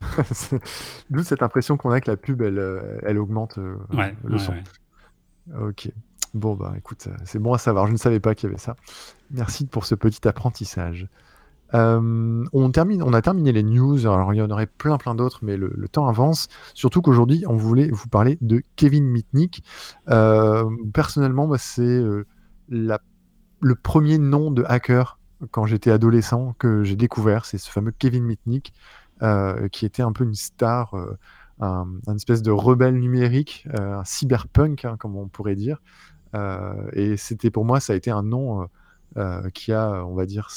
[1.11, 4.39] D'où cette impression qu'on a que la pub, elle, euh, elle augmente euh, Ouais, le
[4.39, 4.53] ouais, son.
[4.53, 4.63] ouais.
[5.61, 5.91] Ok.
[6.35, 7.87] Bon, bah écoute, euh, c'est bon à savoir.
[7.87, 8.77] Je ne savais pas qu'il y avait ça.
[9.31, 11.09] Merci pour ce petit apprentissage.
[11.75, 14.07] Euh, on, termine, on a terminé les news.
[14.07, 16.49] Alors, il y en aurait plein, plein d'autres, mais le, temps avance.
[16.75, 19.63] Surtout qu'aujourd'hui, on voulait vous parler de Kevin Mitnick.
[20.09, 22.03] Euh, personnellement, c'est
[22.69, 25.19] le premier nom de hacker
[25.51, 27.45] quand j'étais adolescent que j'ai découvert.
[27.45, 28.73] C'est ce fameux Kevin Mitnick,
[29.73, 30.95] qui était un peu une star,
[31.61, 35.81] un, un espèce de rebelle numérique, un cyberpunk, hein, comme on pourrait dire.
[36.35, 38.67] Euh, et c'était pour moi, ça a été un nom euh,
[39.17, 40.49] euh, qui a, on va dire,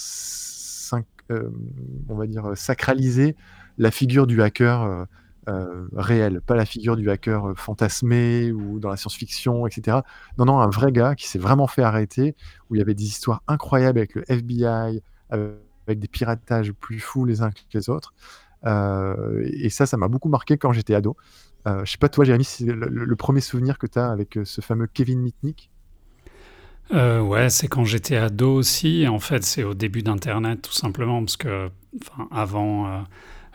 [2.10, 3.36] on va dire, sacralisé
[3.78, 5.08] la figure du hacker
[5.94, 10.00] réel, pas la figure du hacker fantasmé ou dans la science-fiction, etc.
[10.38, 12.36] Non, non, un vrai gars qui s'est vraiment fait arrêter,
[12.70, 17.26] où il y avait des histoires incroyables avec le FBI, avec, des piratages plus fous
[17.26, 18.14] les uns que les autres.
[18.66, 21.16] Et ça, ça m'a beaucoup marqué quand j'étais ado.
[21.68, 24.38] Euh, je sais pas, toi, Jérémy, c'est le, le- premier souvenir que tu as avec
[24.38, 25.72] euh, ce fameux Kevin Mitnick?
[26.94, 29.08] Euh, ouais, c'est quand j'étais ado aussi.
[29.08, 31.70] En fait, c'est au début d'Internet, tout simplement, parce que
[32.02, 33.00] enfin, avant euh,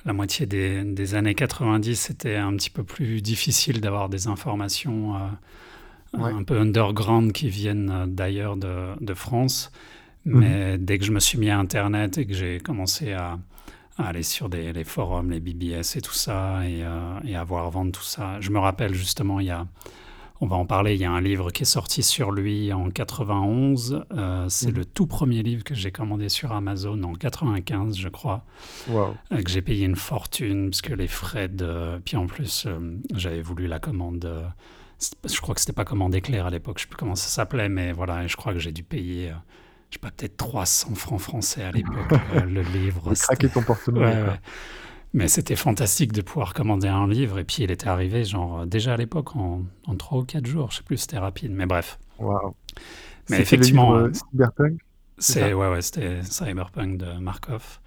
[0.06, 5.16] la moitié des, des années 90, c'était un petit peu plus difficile d'avoir des informations
[5.16, 5.18] euh,
[6.16, 6.32] Ouais.
[6.32, 9.70] un peu underground qui viennent d'ailleurs de, de France.
[10.32, 10.40] Mhm.
[10.40, 13.38] Mais dès que je me suis mis à Internet et que j'ai commencé à
[13.98, 17.70] aller sur des, les forums, les BBS et tout ça, et, euh, et à voir
[17.70, 19.66] vendre tout ça, je me rappelle justement, il y a
[20.42, 20.92] on va en parler.
[20.94, 24.04] Il y a un livre qui est sorti sur lui en 91.
[24.12, 24.74] Euh, c'est Mhm.
[24.74, 28.44] le tout premier livre que j'ai commandé sur Amazon en 95, je crois,
[29.32, 31.98] euh, que j'ai payé une fortune parce que les frais de.
[32.04, 32.66] Puis en plus,
[33.14, 34.30] j'avais voulu la commande.
[35.26, 36.76] Je crois que c'était pas commande éclair à l'époque.
[36.78, 38.26] Je sais plus comment ça s'appelait, mais voilà.
[38.26, 39.32] Je crois que j'ai dû payer.
[39.96, 41.94] Sais pas, peut-être 300 francs français à l'époque,
[42.34, 43.12] euh, le livre.
[43.14, 44.22] C'était- ton porte-monnaie.
[44.22, 44.40] Ouais.
[45.14, 47.38] Mais c'était fantastique de pouvoir commander un livre.
[47.38, 50.44] Et puis, il était arrivé, genre, euh, déjà à l'époque, en, en 3 ou 4
[50.46, 50.70] jours.
[50.72, 51.52] Je sais plus, c'était rapide.
[51.52, 51.98] Mais bref.
[52.18, 52.54] Waouh.
[53.30, 54.80] Mais effectivement, le livre euh, Cyberpunk,
[55.18, 57.80] c'est ouais, ouais, c'était Cyberpunk de Markov.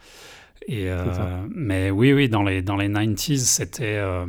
[0.67, 4.25] Et, euh, mais oui, oui, dans les, dans les 90s, c'était euh,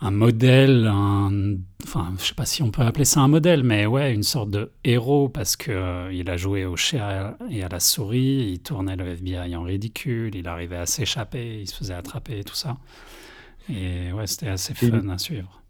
[0.00, 3.86] un modèle, un, enfin, je sais pas si on peut appeler ça un modèle, mais
[3.86, 7.68] ouais, une sorte de héros parce que euh, il a joué au chat et à
[7.68, 11.94] la souris, il tournait le FBI en ridicule, il arrivait à s'échapper, il se faisait
[11.94, 12.78] attraper et tout ça.
[13.68, 15.62] Et ouais, c'était assez il, fun à suivre.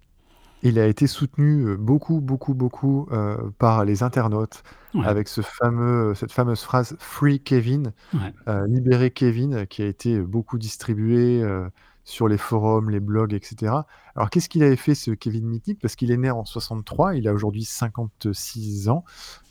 [0.63, 4.63] il a été soutenu euh, beaucoup, beaucoup, beaucoup euh, par les internautes
[4.95, 8.33] Ouais, avec ce fameux, cette fameuse phrase Free Kevin, ouais.
[8.49, 11.69] euh, libérer Kevin, qui a été beaucoup distribué euh,
[12.09, 13.73] sur les forums, les blogs, etc.
[14.17, 15.79] Alors, qu'est-ce qu'il avait fait, ce Kevin Mitnick?
[15.79, 19.05] Parce qu'il est né en 63, il a aujourd'hui 56 ans,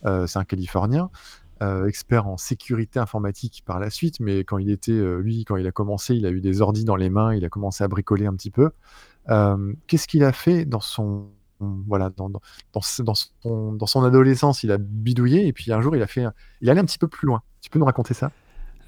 [0.06, 1.12] euh, c'est un Californien,
[1.62, 5.56] euh, expert en sécurité informatique par la suite, mais quand il était, euh, lui, quand
[5.58, 7.88] il a commencé, il a eu des ordis dans les mains, il a commencé à
[7.88, 8.72] bricoler un petit peu.
[9.86, 12.40] Qu'est-ce qu'il a fait dans son voilà dans, dans,
[12.74, 14.64] dans, son, dans son adolescence?
[14.64, 16.24] Il a bidouillé et puis un jour il a fait
[16.62, 18.32] il allé un petit peu plus loin tu peux nous raconter ça?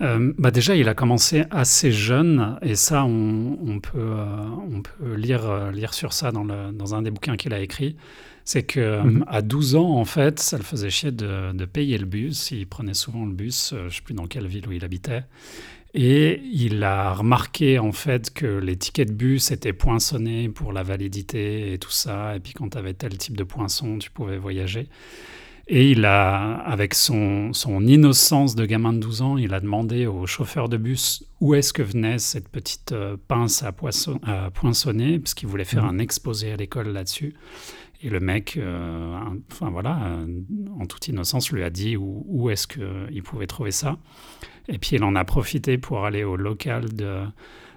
[0.01, 4.25] Euh, bah déjà, il a commencé assez jeune, et ça, on, on peut, euh,
[4.71, 7.59] on peut lire, euh, lire sur ça dans, le, dans un des bouquins qu'il a
[7.59, 7.97] écrit.
[8.45, 9.25] C'est que Mhm.
[9.27, 12.49] à 12 ans, en fait, ça le faisait chier de, de payer le bus.
[12.51, 15.23] Il prenait souvent le bus, je sais plus dans quelle ville où il habitait.
[15.93, 20.83] Et il a remarqué en fait que les tickets de bus étaient poinçonnés pour la
[20.83, 22.35] validité et tout ça.
[22.35, 24.87] Et puis quand tu avais tel type de poinçon, tu pouvais voyager.
[25.71, 30.07] Et il a, avec son, son innocence de gamin de 12 ans, il a demandé
[30.07, 34.49] au chauffeur de bus où est-ce que venait cette petite euh, pince à, poisson- à
[34.49, 35.89] poinçonner, parce qu'il voulait faire Mhm.
[35.89, 37.35] un exposé à l'école là-dessus.
[38.01, 39.15] Et le mec, euh,
[39.51, 40.25] enfin voilà, euh,
[40.79, 43.97] en toute innocence, lui a dit où, où est-ce qu'il pouvait trouver ça.
[44.69, 47.21] Et puis il en a profité pour aller au local de,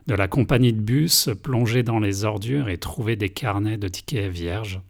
[0.07, 4.31] de la compagnie de bus, plonger dans les ordures et trouver des carnets de tickets
[4.33, 4.81] vierges.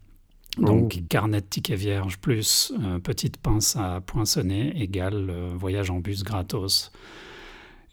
[0.59, 1.07] Donc, Oh.
[1.09, 6.25] carnet de tickets vierges plus euh, petite pince à poinçonner égale euh, voyage en bus
[6.25, 6.93] gratos.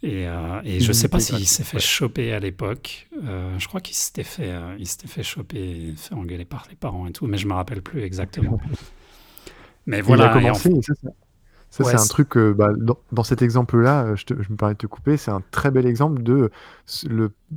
[0.01, 1.81] Et, euh, et je sais pas s'il s'est fait ouais.
[1.81, 3.09] choper à l'époque.
[3.21, 7.11] Je crois qu'il s'était fait, il s'était fait choper, fait engueuler par les parents et
[7.11, 8.59] tout, mais je me rappelle plus exactement.
[9.85, 10.37] Mais il a voilà.
[10.51, 11.09] en- et ça, c'est-
[11.71, 14.73] ça, Ouais, c'est un truc bah, dans, dans cet exemple là euh, je, me permets
[14.75, 16.51] de te couper c'est un très bel exemple de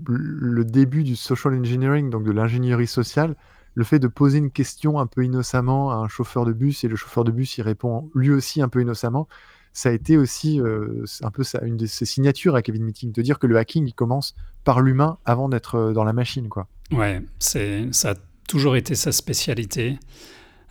[0.07, 3.37] le début du social engineering donc de l'ingénierie sociale
[3.75, 6.89] le fait de poser une question un peu innocemment à un chauffeur de bus et
[6.89, 9.29] le chauffeur de bus il répond lui aussi un peu innocemment
[9.73, 13.23] ça a été aussi euh, un peu une de ses signatures à Kevin Meeting de
[13.23, 16.69] dire que le hacking il commence par l'humain avant d'être euh, dans la machine quoi
[16.93, 18.15] Ouais, c'est, ça a
[18.49, 19.99] toujours été sa spécialité.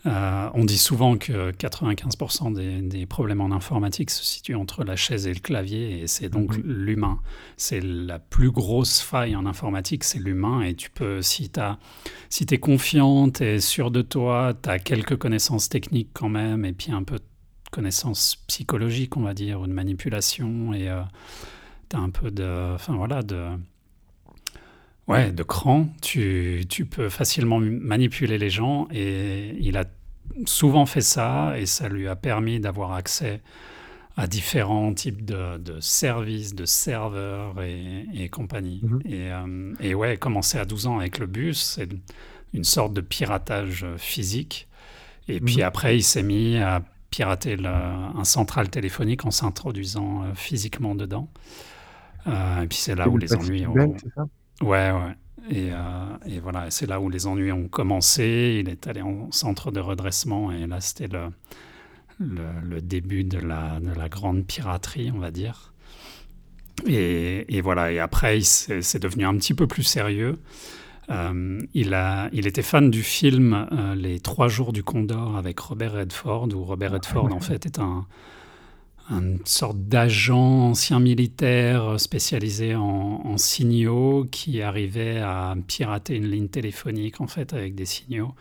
[0.07, 4.95] Euh, on dit souvent que 95% des, des problèmes en informatique se situent entre la
[4.95, 6.63] chaise et le clavier, et c'est donc Mhm.
[6.65, 7.19] l'humain.
[7.55, 11.59] C'est la plus grosse faille en informatique, c'est l'humain, et tu peux, si tu
[12.29, 16.65] si es confiant, tu es sûr de toi, tu as quelques connaissances techniques quand même,
[16.65, 17.23] et puis un peu de
[17.71, 20.89] connaissances psychologiques, on va dire, ou de manipulation, et
[21.89, 22.73] tu as un peu de...
[22.73, 23.45] Enfin voilà, de
[25.11, 29.85] Ouais, de cran, tu, tu peux facilement manipuler les gens et il a
[30.45, 33.41] souvent fait ça et ça lui a permis d'avoir accès
[34.17, 38.81] à différents types de, de services, de serveurs et, et compagnie.
[38.83, 39.01] Mhm.
[39.05, 41.89] Et, euh, et ouais, commencer à 12 ans avec le bus, c'est
[42.53, 44.67] une sorte de piratage physique.
[45.27, 45.63] Et puis Mhm.
[45.63, 51.29] après, il s'est mis à pirater le- un central téléphonique en s'introduisant euh, physiquement dedans.
[52.27, 53.95] Euh, et puis c'est là où les ennuis ont...
[54.61, 55.15] Ouais, ouais.
[55.49, 55.77] Et, euh,
[56.27, 58.59] et voilà, c'est là où les ennuis ont commencé.
[58.61, 61.29] Il est allé en centre de redressement et là, c'était le,
[62.19, 65.73] le, le début de la, de la grande piraterie, on va dire.
[66.87, 70.39] Et, et voilà, et après, c'est devenu un petit peu plus sérieux.
[71.09, 75.59] Euh, il, a, il était fan du film euh, Les Trois Jours du Condor avec
[75.59, 78.05] Robert Redford, où Robert Redford, en fait, est un,
[79.09, 86.47] une sorte d'agent ancien militaire spécialisé en, en signaux qui arrivait à pirater une ligne
[86.47, 88.33] téléphonique en fait avec des signaux.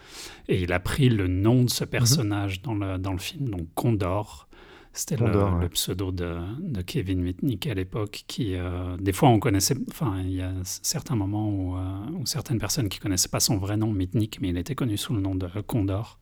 [0.49, 3.67] Et il a pris le nom de ce personnage dans, le, dans le film, donc
[3.75, 4.49] Condor.
[4.93, 5.61] C'était le, Condor, ouais.
[5.63, 10.21] le pseudo de, de Kevin Mitnick à l'époque, qui euh, des fois on connaissait, enfin
[10.23, 13.77] il y a certains moments où, euh, où certaines personnes qui connaissaient pas son vrai
[13.77, 16.19] nom Mitnick, mais il était connu sous le nom de Condor.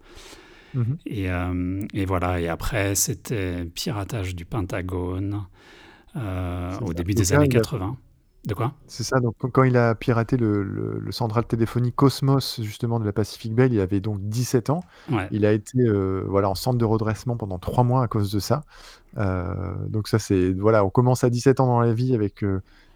[0.75, 0.99] Mhm.
[1.07, 5.43] Et, euh, et voilà, et après, c'était piratage du Pentagone
[6.17, 6.95] euh, au ça.
[6.95, 7.97] début des années il a- 80.
[8.47, 8.73] De quoi?
[8.87, 13.05] C'est ça, donc quand- il a piraté le, le- le central téléphonique Cosmos, justement, de
[13.05, 14.85] la Pacific Bell, il avait donc 17 ans.
[15.11, 18.31] Ouais, Il a été euh, voilà, en centre de redressement pendant trois mois à cause
[18.33, 18.63] de ça.
[19.89, 20.53] Donc ça, c'est...
[20.53, 22.45] Voilà, on commence à 17 ans dans la vie avec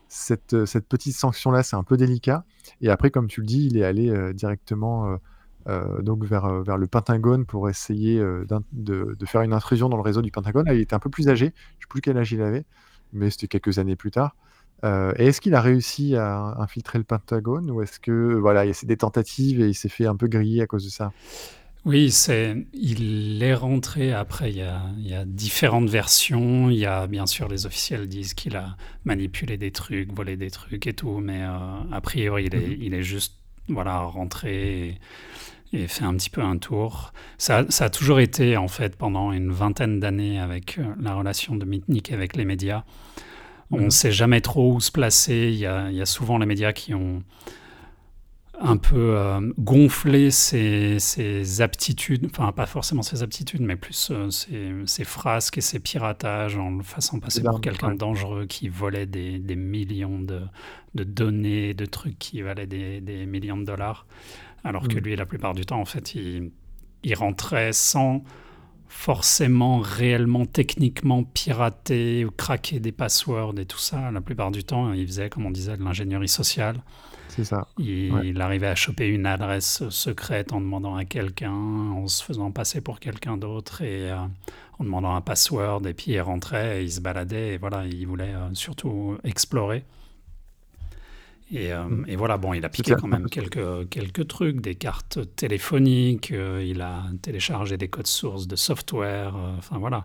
[0.08, 2.44] cette, cette petite sanction-là, c'est un peu délicat.
[2.80, 5.16] Et après, comme tu le dis, il est allé directement
[6.00, 10.22] donc vers, vers le Pentagone pour essayer de, de, faire une intrusion dans le réseau
[10.22, 10.66] du Pentagone.
[10.72, 12.64] il était un peu plus âgé, je ne sais plus quel âge il avait,
[13.12, 14.34] mais c'était quelques années plus tard.
[14.84, 18.72] et est-ce qu'il a réussi à infiltrer le Pentagone ou est-ce que voilà, il y
[18.72, 21.12] a des tentatives et il s'est fait un peu griller à cause de ça?
[21.84, 24.50] Oui, c'est, il est rentré après.
[24.50, 26.70] Il y, a, il y, a, différentes versions.
[26.70, 30.50] Il y a bien sûr les officiels disent qu'il a manipulé des trucs, volé des
[30.50, 32.76] trucs et tout, mais a priori il est, mhm.
[32.80, 33.34] il est juste
[33.68, 35.00] voilà rentré et
[35.72, 37.12] fait un petit peu un tour.
[37.38, 41.56] Ça, ça, a toujours été, en fait, pendant une vingtaine d'années avec euh, la relation
[41.56, 42.84] de Mitnick avec les médias.
[43.70, 43.90] On ne mhm.
[43.90, 45.48] sait jamais trop où se placer.
[45.50, 47.22] Il y, a, il y, a, souvent les médias qui ont
[48.60, 54.30] un peu euh, gonflé ses, ses, aptitudes, enfin pas forcément ses aptitudes, mais plus euh,
[54.30, 58.68] ses, ses, frasques et ses piratages en le faisant passer pour quelqu'un de dangereux qui
[58.68, 60.42] volait des, des millions de,
[60.94, 64.06] de, données, de trucs qui valaient des, des millions de dollars.
[64.64, 65.00] Alors que mm.
[65.00, 66.52] lui, la plupart du temps, en fait, il,
[67.14, 68.22] rentrait sans
[68.88, 74.10] forcément réellement techniquement pirater ou craquer des passwords et tout ça.
[74.10, 76.76] La plupart du temps, il faisait, comme on disait, de l'ingénierie sociale.
[77.28, 77.66] C'est ça.
[77.78, 82.82] Il, arrivait à choper une adresse secrète en demandant à quelqu'un, en se faisant passer
[82.82, 84.18] pour quelqu'un d'autre et euh,
[84.78, 85.86] en demandant un password.
[85.86, 89.84] Et puis il rentrait, et il se baladait et voilà, il voulait euh, surtout explorer.
[91.54, 92.04] Euh, mm.
[92.08, 96.64] Et, voilà, bon, il a piqué quand même quelques, quelques trucs, des cartes téléphoniques, euh,
[96.64, 100.04] il a téléchargé des codes sources de software, euh, enfin voilà.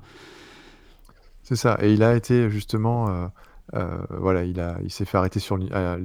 [1.44, 3.32] C'est ça, et il a été justement,
[4.10, 5.58] voilà, il, a, il s'est fait arrêter sur,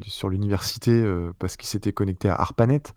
[0.07, 1.05] sur l'université
[1.41, 2.95] parce qu'il s'était connecté à ARPANET,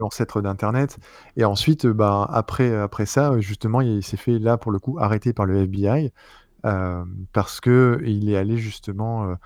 [0.00, 0.98] l'ancêtre d'Internet.
[1.36, 5.32] Et ensuite, bah, après, après ça, justement, il s'est fait là, pour le coup, arrêter
[5.32, 6.10] par le FBI
[7.32, 9.36] parce qu'il est allé justement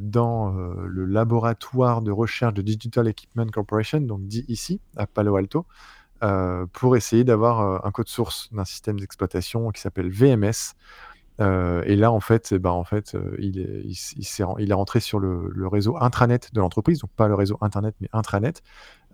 [0.00, 5.66] dans euh, le laboratoire de recherche de Digital Equipment Corporation, donc ici, à Palo Alto,
[6.24, 10.74] euh, pour essayer d'avoir un code source d'un système d'exploitation qui s'appelle VMS.
[11.40, 14.26] et là, en fait, eh ben, en fait il, est, il,
[14.58, 18.08] il, rentré sur le, le réseau intranet de l'entreprise, donc pas le réseau internet, mais
[18.12, 18.60] intranet.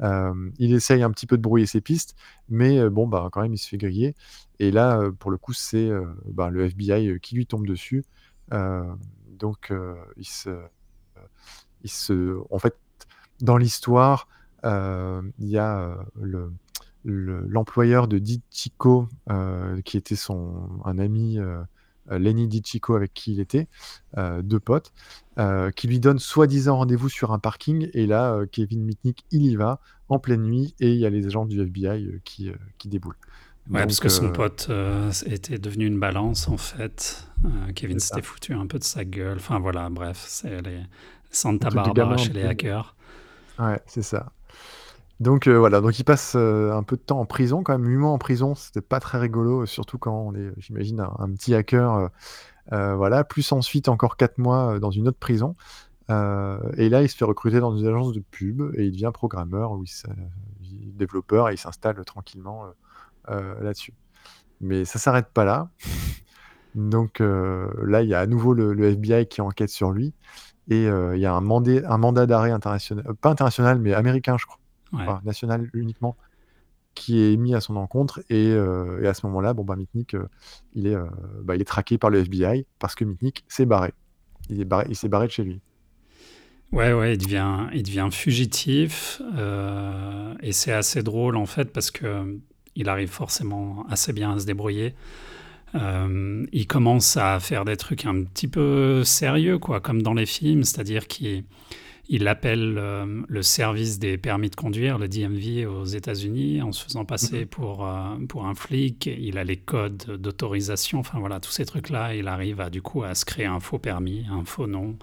[0.00, 2.16] il essaye un petit peu de brouiller ses pistes,
[2.48, 4.14] mais bon, bah, quand même, il se fait griller.
[4.59, 5.90] Et là, pour le coup, c'est
[6.27, 8.03] bah, le FBI qui lui tombe dessus
[9.38, 9.73] donc,
[10.16, 10.51] il se,
[11.83, 12.77] il se, en fait,
[13.40, 14.29] dans l'histoire,
[14.64, 16.53] il y a le,
[17.05, 19.09] l'employeur de Di Chico,
[19.85, 21.38] qui était son, un ami,
[22.11, 23.68] Lenny Di Chico, avec qui il était,
[24.16, 24.92] deux potes,
[25.77, 27.88] qui lui donne soi-disant rendez-vous sur un parking.
[27.92, 31.27] Et là, Kevin Mitnick, il y va en pleine nuit et il y a les
[31.27, 33.16] agents du FBI qui, qui déboulent.
[33.70, 34.70] Ouais, parce que son pote
[35.27, 37.27] était devenu une balance en fait.
[37.74, 39.37] Kevin s'était foutu un peu de sa gueule.
[39.37, 40.81] Enfin voilà, bref, c'est les
[41.31, 42.94] Santa Barbara chez les hackers.
[43.59, 44.33] Ouais, c'est ça.
[45.20, 48.11] Donc voilà, donc il passe un peu de temps en prison, quand même 8 mois
[48.11, 52.11] en prison, c'était pas très rigolo, surtout quand on est, j'imagine, un, petit hacker.
[52.70, 55.57] voilà, plus ensuite encore 4 mois dans une autre prison.
[56.11, 59.72] et là, il se fait recruter dans une agence de pub et il devient programmeur,
[59.72, 59.85] ou
[60.94, 62.68] développeur et il s'installe tranquillement euh,
[63.29, 63.95] là-dessus.
[64.61, 65.69] Mais ça s'arrête pas là.
[66.75, 70.13] Donc euh, là, il y a à nouveau le, FBI qui enquête sur lui.
[70.69, 74.37] Et euh, il y a un, mandé, un mandat d'arrêt international, pas international, mais américain,
[74.39, 76.17] je crois, national uniquement,
[76.95, 78.21] qui est mis à son encontre.
[78.31, 80.17] Et, et à ce moment-là, bon, bah, Mitnick,
[80.75, 80.97] il, est,
[81.43, 83.93] bah, il est traqué par le FBI parce que Mitnick s'est barré.
[84.49, 85.61] Il s'est barré, barré de chez lui.
[86.73, 89.21] Ouais, ouais, il devient, il devient fugitif.
[90.41, 92.39] et c'est assez drôle, en fait, parce que
[92.77, 94.95] il arrive forcément assez bien à se débrouiller.
[95.75, 100.27] Euh, il commence à faire des trucs un petit peu sérieux, quoi, comme dans les
[100.27, 101.45] films, c'est-à-dire qu'il
[102.09, 106.85] il appelle euh, le service des permis de conduire, le DMV aux États-Unis, en se
[106.85, 107.47] faisant passer mhm.
[107.47, 109.07] pour, euh, pour un flic.
[109.07, 112.15] Il a les codes d'autorisation, enfin voilà, tous ces trucs-là.
[112.15, 114.97] Il arrive à, du coup à se créer un faux permis, un faux nom.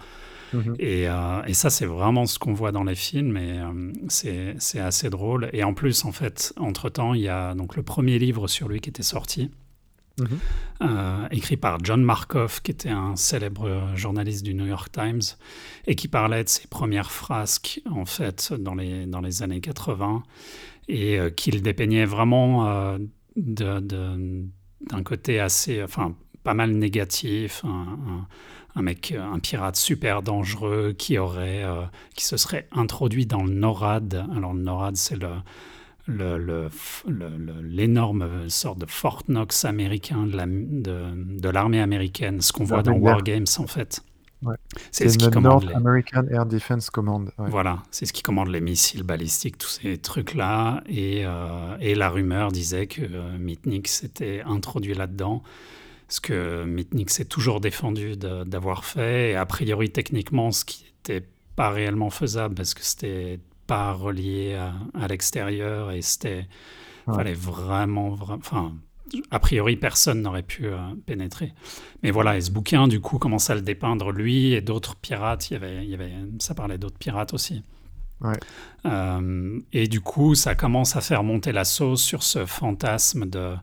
[0.52, 0.76] Mhm.
[0.80, 5.10] Euh, et, ça, c'est vraiment ce qu'on voit dans les films, et euh, c'est assez
[5.10, 5.50] drôle.
[5.52, 8.80] Et en plus, en fait, entre-temps, il y a donc le premier livre sur lui
[8.80, 9.50] qui était sorti,
[10.18, 10.26] mhm.
[10.82, 15.22] euh, écrit par John Markoff, qui était un célèbre journaliste du New York Times,
[15.86, 20.22] et qui parlait de ses premières frasques, en fait, dans les, dans les années 80,
[20.88, 22.98] et qu'il dépeignait vraiment
[23.36, 27.68] d'un côté assez, enfin, pas mal négatif, un,
[28.08, 28.26] un
[28.80, 31.82] mec, un pirate super dangereux qui aurait, euh,
[32.14, 34.26] qui se serait introduit dans le NORAD.
[34.34, 36.70] Alors le NORAD, c'est le,
[37.62, 43.46] l'énorme sorte de Fort Knox américain de l'armée américaine, ce qu'on voit dans War Games
[43.58, 44.02] en fait.
[44.90, 45.74] C'est ce qui commande les...
[45.74, 47.30] American Air Defense Command.
[47.38, 50.82] Voilà, c'est ce qui commande les missiles balistiques, tous ces trucs-là.
[50.88, 55.42] Et, euh, et, la rumeur disait que euh, Mitnick s'était introduit là-dedans,
[56.12, 59.30] ce que Mitnick s'est toujours défendu d'avoir fait.
[59.30, 64.54] Et a priori, techniquement, ce qui n'était pas réellement faisable parce que c'était pas relié
[64.94, 66.46] à, l'extérieur et c'était
[67.06, 68.74] fallait vraiment, enfin
[69.30, 71.54] a priori, personne n'aurait pu euh, pénétrer.
[72.02, 75.50] Mais voilà, et ce bouquin, du coup, commence à le dépeindre, lui et d'autres pirates.
[75.50, 77.62] Il y avait, il y avait, ça parlait d'autres pirates aussi.
[78.86, 83.54] Euh, et du coup, ça commence à faire monter la sauce sur ce fantasme de,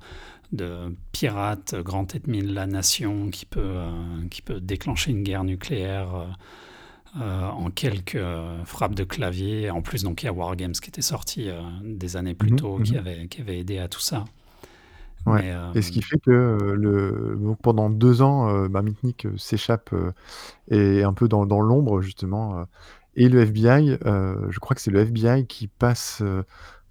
[0.51, 3.91] de pirate, grand ennemi de la nation, qui peut, euh,
[4.29, 6.27] qui peut déclencher une guerre nucléaire
[7.15, 8.21] en quelques
[8.65, 9.71] frappes de clavier.
[9.71, 11.49] En plus, donc, il y a Wargames qui était sorti
[11.83, 12.99] des années plus mhm, tôt, qui, mhm.
[12.99, 14.25] avait, qui avait aidé à tout ça.
[15.25, 15.51] Ouais.
[15.73, 16.31] Et ce qui fait que
[16.77, 19.93] le, donc pendant deux ans, bah, Mitnick s'échappe
[20.69, 22.63] et un peu dans, dans l'ombre, justement.
[23.15, 26.21] et le FBI, je crois que c'est le FBI qui passe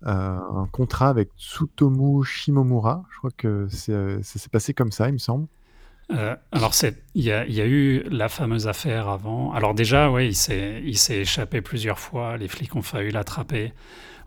[0.03, 3.05] un contrat avec Tsutomu Shimomura.
[3.13, 5.47] Je crois que c'est, ça s'est passé comme ça, il me semble.
[6.11, 6.73] alors,
[7.15, 9.53] il y a, y a, eu la fameuse affaire avant.
[9.53, 12.37] Alors, déjà, oui, il s'est, il s'est échappé plusieurs fois.
[12.37, 13.73] Les flics ont failli l'attraper.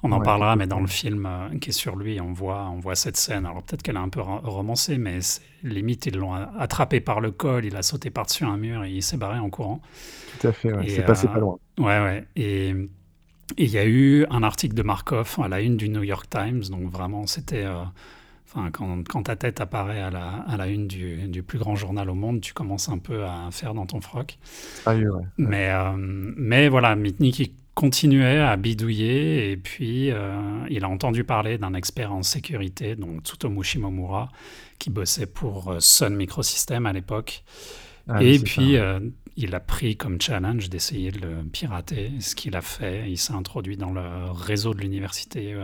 [0.04, 2.80] On en parlera, mais dans le film euh, qui est sur lui, on voit, on
[2.80, 3.46] voit cette scène.
[3.46, 5.20] Alors peut-être qu'elle est un peu romancée, mais
[5.64, 9.04] limite, ils l'ont attrapé par le col, il a sauté par-dessus un mur et il
[9.04, 9.82] s'est barré en courant.
[10.40, 11.60] Tout à fait, c'est passé pas loin.
[11.80, 12.28] Euh, ouais, ouais.
[12.36, 12.76] Et
[13.58, 16.64] il y a eu un article de Markov à la une du New York Times,
[16.70, 17.66] donc vraiment, c'était.
[17.66, 17.84] Euh,
[18.48, 21.76] enfin, quand, quand, ta tête apparaît à la, à la une du, du, plus grand
[21.76, 24.38] journal au monde, tu commences un peu à faire dans ton froc.
[24.86, 25.24] Ah oui, ouais.
[25.38, 31.74] Mais, mais voilà, Mitnick, continuait à bidouiller et puis euh, il a entendu parler d'un
[31.74, 34.30] expert en sécurité, donc Tsutomu Shimomura,
[34.78, 37.44] qui bossait pour euh, Sun Microsystems à l'époque.
[38.08, 39.00] Ah et puis euh,
[39.38, 43.10] il a pris comme challenge d'essayer de le pirater, ce qu'il a fait.
[43.10, 45.56] Il s'est introduit dans le réseau de l'université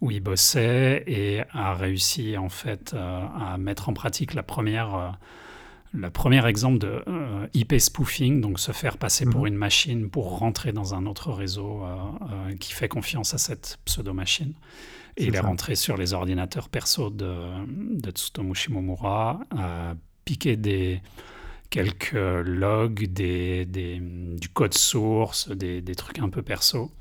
[0.00, 5.16] où il bossait et a réussi en fait à mettre en pratique la première
[5.94, 9.46] le premier exemple de euh, IP spoofing, donc se faire passer pour mhm.
[9.46, 11.94] une machine pour rentrer dans un autre réseau euh,
[12.32, 14.54] euh, qui fait confiance à cette pseudo-machine.
[15.16, 17.32] Et il est rentré sur les ordinateurs perso de,
[17.68, 21.00] de Tsutomu Shimomura, a piqué des,
[21.74, 22.12] quelques
[22.46, 26.92] logs, du code source, des, trucs un peu perso.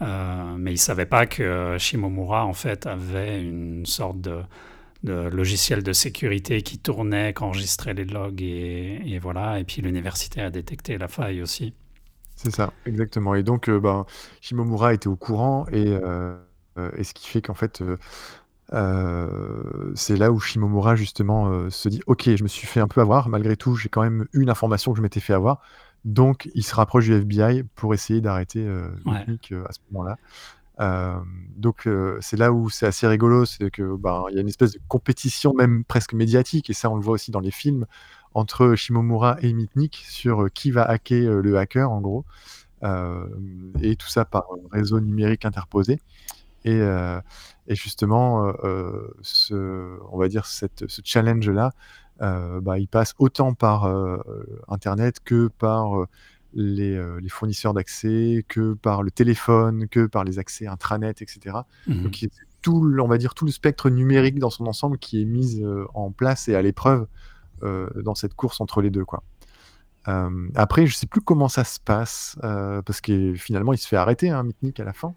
[0.00, 4.42] mais il ne savait pas que Shimomura, en fait, avait une sorte de
[5.04, 9.60] logiciels de sécurité qui tournaient, qui enregistraient les logs et, voilà.
[9.60, 11.72] Et puis l'université a détecté la faille aussi.
[12.34, 13.36] C'est ça, exactement.
[13.36, 14.04] Et donc, euh, ben,
[14.40, 16.36] Shimomura était au courant euh,
[16.96, 17.84] et ce qui fait qu'en fait,
[18.72, 23.00] euh, c'est là où Shimomura justement se dit, ok, je me suis fait un peu
[23.00, 23.28] avoir.
[23.28, 25.60] Malgré tout, j'ai quand même une information que je m'étais fait avoir.
[26.04, 29.14] Donc, il se rapproche du FBI pour essayer d'arrêter ouais.
[29.14, 30.16] à ce moment-là.
[30.80, 31.18] Euh,
[31.56, 34.48] donc euh, c'est là où c'est assez rigolo, c'est que ben il y a une
[34.48, 37.86] espèce de compétition même presque médiatique et ça on le voit aussi dans les films
[38.32, 42.24] entre Shimomura et Mitnick sur euh, qui va hacker le hacker en gros
[43.80, 46.00] et tout ça par réseau numérique interposé
[46.64, 46.80] et,
[47.68, 48.52] et justement
[49.22, 51.72] ce on va dire cette, ce challenge là
[52.18, 53.84] bah, il passe autant par
[54.68, 56.06] internet que par
[56.56, 61.56] euh, les, fournisseurs d'accès, que par le téléphone, que par les accès intranet, etc.
[61.86, 62.28] Mmh Donc,
[62.60, 65.84] tout, on va dire tout le spectre numérique dans son ensemble qui est mis euh,
[65.94, 67.06] en place et à l'épreuve
[67.62, 69.22] euh, dans cette course entre les deux, quoi.
[70.54, 74.30] après, je sais plus comment ça se passe parce que finalement, il se fait arrêter,
[74.30, 75.14] hein, Mitnick à la fin.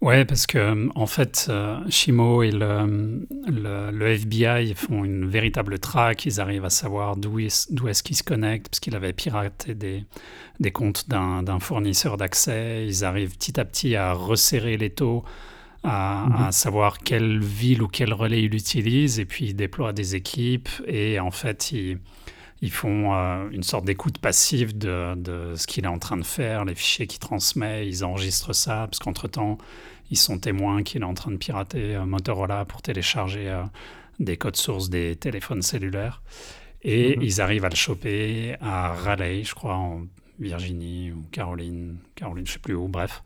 [0.00, 5.78] Ouais, parce que euh, en fait, euh, Shimo et le, le, FBI font une véritable
[5.78, 6.26] traque.
[6.26, 7.46] Ils arrivent à savoir d'où est,
[7.88, 10.04] est-ce qu'ils se connectent, parce qu'il avait piraté des,
[10.60, 12.86] des comptes d'un fournisseur d'accès.
[12.86, 15.24] Ils arrivent petit à petit à resserrer les taux,
[15.84, 16.52] à, mhm.
[16.52, 20.68] savoir quelle ville ou quel relais il utilise, et puis ils déploient des équipes.
[20.86, 21.98] Et en fait, ils,
[22.60, 26.24] ils font euh, une sorte d'écoute passive de, de ce qu'il est en train de
[26.24, 29.58] faire, les fichiers qu'il transmet, ils enregistrent ça, parce qu'entre-temps,
[30.10, 33.64] ils sont témoins qu'il est en train de pirater euh, Motorola pour télécharger euh,
[34.20, 36.22] des codes sources des téléphones cellulaires.
[36.82, 37.22] Et mhm.
[37.22, 40.02] ils arrivent à le choper à Raleigh, je crois, en
[40.38, 43.22] Virginie ou Caroline, Caroline, je sais plus où, bref.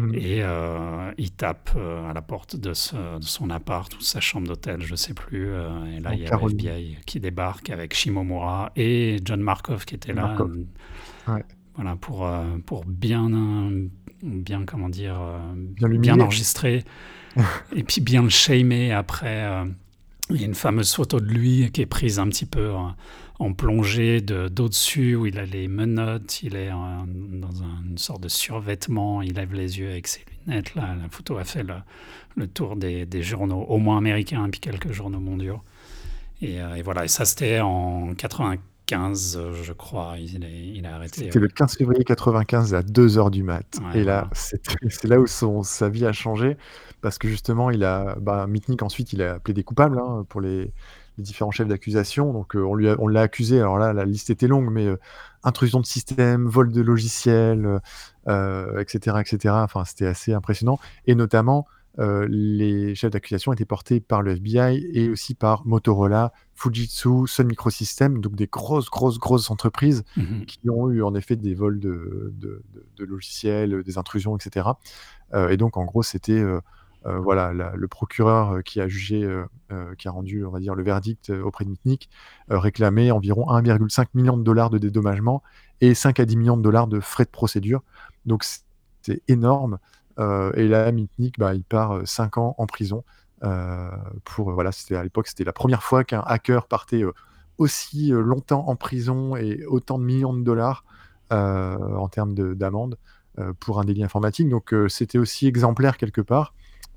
[0.00, 0.14] Mhm.
[0.14, 4.92] Et euh, il tape à la porte de, son appart ou sa chambre d'hôtel, je
[4.92, 5.48] ne sais plus.
[5.48, 9.94] et là, il y a le FBI qui débarque avec Shimomura et John Markov qui
[9.94, 10.36] était là.
[11.76, 12.28] Voilà, pour,
[12.66, 13.28] pour bien,
[14.22, 16.84] bien, comment dire, euh, bien, enregistré,
[17.76, 19.44] et puis bien le shamer après.
[19.44, 19.64] Euh,
[20.32, 22.72] il y a une fameuse photo de lui qui est prise un petit peu
[23.40, 27.52] en plongée d'au-dessus où il a les menottes, il est dans
[27.88, 30.74] une sorte de survêtement, il lève les yeux avec ses lunettes.
[30.74, 31.64] Là, la photo a fait
[32.36, 35.60] le, tour des, journaux, au moins américains, puis quelques journaux mondiaux.
[36.42, 40.44] Et, euh, et voilà, et ça c'était en 95, je crois, il,
[40.76, 41.24] il a arrêté.
[41.24, 43.80] C'était le 15 février 95 à 2h du mat.
[43.94, 46.58] et là, c'est là où son, sa vie a changé,
[47.00, 50.42] parce que justement, il a, bah, Mitnick ensuite, il a appelé des coupables hein, pour
[50.42, 50.72] les,
[51.20, 52.32] différents chefs d'accusation.
[52.32, 53.58] Donc euh, on lui on l'a accusé.
[53.58, 54.98] Alors là, la liste était longue, mais euh,
[55.42, 57.80] intrusion de système, vol de logiciels,
[58.26, 59.54] etc., etc.
[59.58, 60.78] Enfin, c'était assez impressionnant.
[61.06, 61.66] Et notamment,
[61.98, 67.48] euh, les chefs d'accusation étaient portés par le FBI et aussi par Motorola, Fujitsu, Sun
[67.48, 71.80] Microsystems, donc des grosses, grosses, grosses entreprises mmh qui ont eu en effet des vols
[71.80, 72.32] de,
[72.98, 74.68] logiciels, des intrusions, etc.
[75.50, 76.60] et donc, en gros, c'était euh,
[77.04, 80.82] voilà, le procureur euh, qui a jugé, euh, qui a rendu, on va dire, le
[80.82, 82.10] verdict auprès de Mitnick,
[82.48, 85.42] réclamait environ 1,5 million de dollars de dédommagement
[85.80, 87.82] et 5 à 10 millions de dollars de frais de procédure.
[88.26, 88.44] Donc
[89.02, 89.78] c'est énorme.
[90.18, 93.04] et là, Mitnick, bah, il part 5 ans en prison.
[94.24, 97.02] pour voilà, c'était à l'époque, c'était la première fois qu'un hacker partait
[97.56, 100.84] aussi longtemps en prison et autant de millions de dollars
[101.30, 102.98] en termes d'amende
[103.60, 104.50] pour un délit informatique.
[104.50, 106.52] Donc c'était aussi exemplaire quelque part.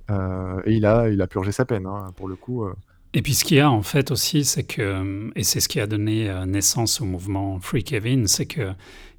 [0.09, 2.65] Euh, et il a, il a purgé sa peine, hein, pour le coup.
[2.65, 2.73] Euh.
[3.13, 5.79] Et puis ce qu'il y a en fait aussi, c'est que, et c'est ce qui
[5.79, 8.73] a donné euh, naissance au mouvement Free Kevin, c'est que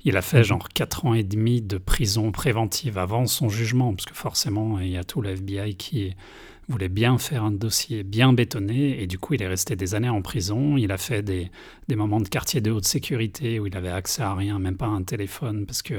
[0.05, 4.05] il a fait genre 4 ans et demi de prison préventive avant son jugement, parce
[4.05, 6.14] que forcément, il y a tout le FBI qui
[6.68, 10.11] voulait bien faire un dossier bien bétonné, et du coup, il est resté des années
[10.11, 10.76] en prison.
[10.76, 11.51] Il a fait des,
[11.89, 14.87] des moments de quartier de haute sécurité où il avait accès à rien, même pas
[14.87, 15.95] à un téléphone, parce que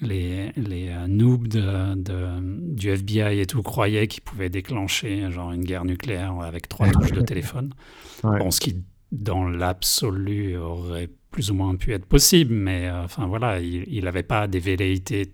[0.00, 5.64] les, les euh, noobs de, du FBI et tout croyaient qu'ils pouvaient déclencher genre une
[5.64, 7.72] guerre nucléaire avec trois touches de téléphone.
[8.22, 8.76] Bon, ce qui,
[9.12, 14.22] dans l'absolu, aurait plus ou moins pu être possible, mais euh, enfin voilà, il n'avait
[14.22, 15.32] pas des velléités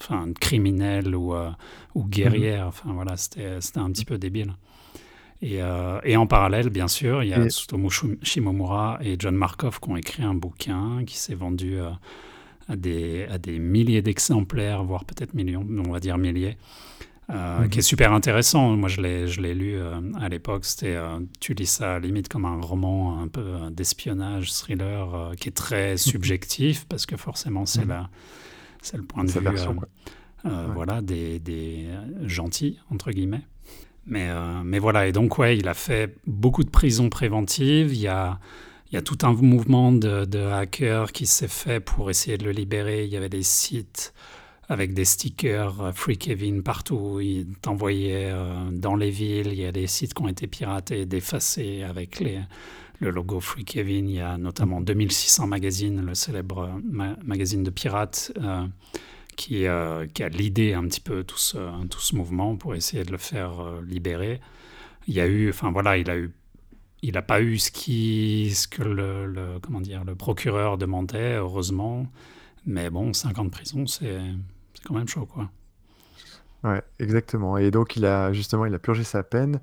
[0.00, 1.50] enfin, criminelles ou, euh,
[1.96, 2.62] ou guerrières.
[2.62, 2.68] Mhm.
[2.68, 4.54] Enfin voilà, c'était un petit peu débile.
[5.42, 5.58] Et,
[6.04, 7.88] et, en parallèle, bien sûr, il y a Tsutomu
[8.22, 11.78] Shimomura et John Markov qui ont écrit un bouquin qui s'est vendu
[12.68, 16.56] à des, à des milliers d'exemplaires, voire peut-être millions, on va dire milliers,
[17.30, 17.68] euh, mhm.
[17.70, 18.76] qui est super intéressant.
[18.76, 20.64] Moi, je l'ai, je l'ai lu euh, à l'époque.
[20.64, 25.56] C'était, euh, tu lis ça limite comme un roman un peu d'espionnage, thriller, qui est
[25.56, 25.96] très mhm.
[25.96, 27.88] subjectif, parce que forcément, c'est, mhm.
[27.88, 28.10] la,
[28.82, 29.40] c'est le point de vue
[30.74, 31.88] voilà, des, des,
[32.22, 33.42] gentils, entre guillemets.
[34.06, 34.30] Mais,
[34.62, 37.92] mais voilà, et donc, ouais, il a fait beaucoup de prisons préventives.
[37.92, 38.38] Il y a
[38.90, 42.52] il y a tout un mouvement de, hackers qui s'est fait pour essayer de le
[42.52, 43.04] libérer.
[43.04, 44.14] Il y avait des sites
[44.68, 47.20] avec des stickers euh, Free Kevin partout.
[47.20, 49.48] Ils t'envoyaient euh, dans les villes.
[49.48, 54.08] Il y a des sites qui ont été piratés, défacés avec le logo Free Kevin.
[54.08, 56.80] Il y a notamment 2600 Magazine, le célèbre
[57.24, 58.66] magazine de pirates, euh,
[59.36, 59.66] qui,
[60.14, 61.58] qui, a l'idée un petit peu tout ce,
[61.88, 63.52] tout ce mouvement pour essayer de le faire
[63.86, 64.40] libérer.
[65.08, 66.32] Il y a eu, enfin voilà, il a eu
[67.02, 72.06] il n'a pas eu ce, qui, ce que le, comment dire, le procureur demandait, heureusement.
[72.66, 74.18] Mais bon, 5 ans de prison, c'est
[74.84, 75.50] quand même chaud, quoi.
[76.64, 77.58] Ouais, exactement.
[77.58, 79.60] Et donc, il a justement, il a purgé sa peine.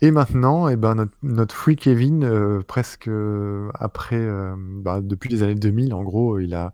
[0.00, 5.30] Et maintenant, eh ben, notre, notre Free Kevin, euh, presque euh, après, euh, bah, depuis
[5.30, 6.72] les années 2000, en gros, il a,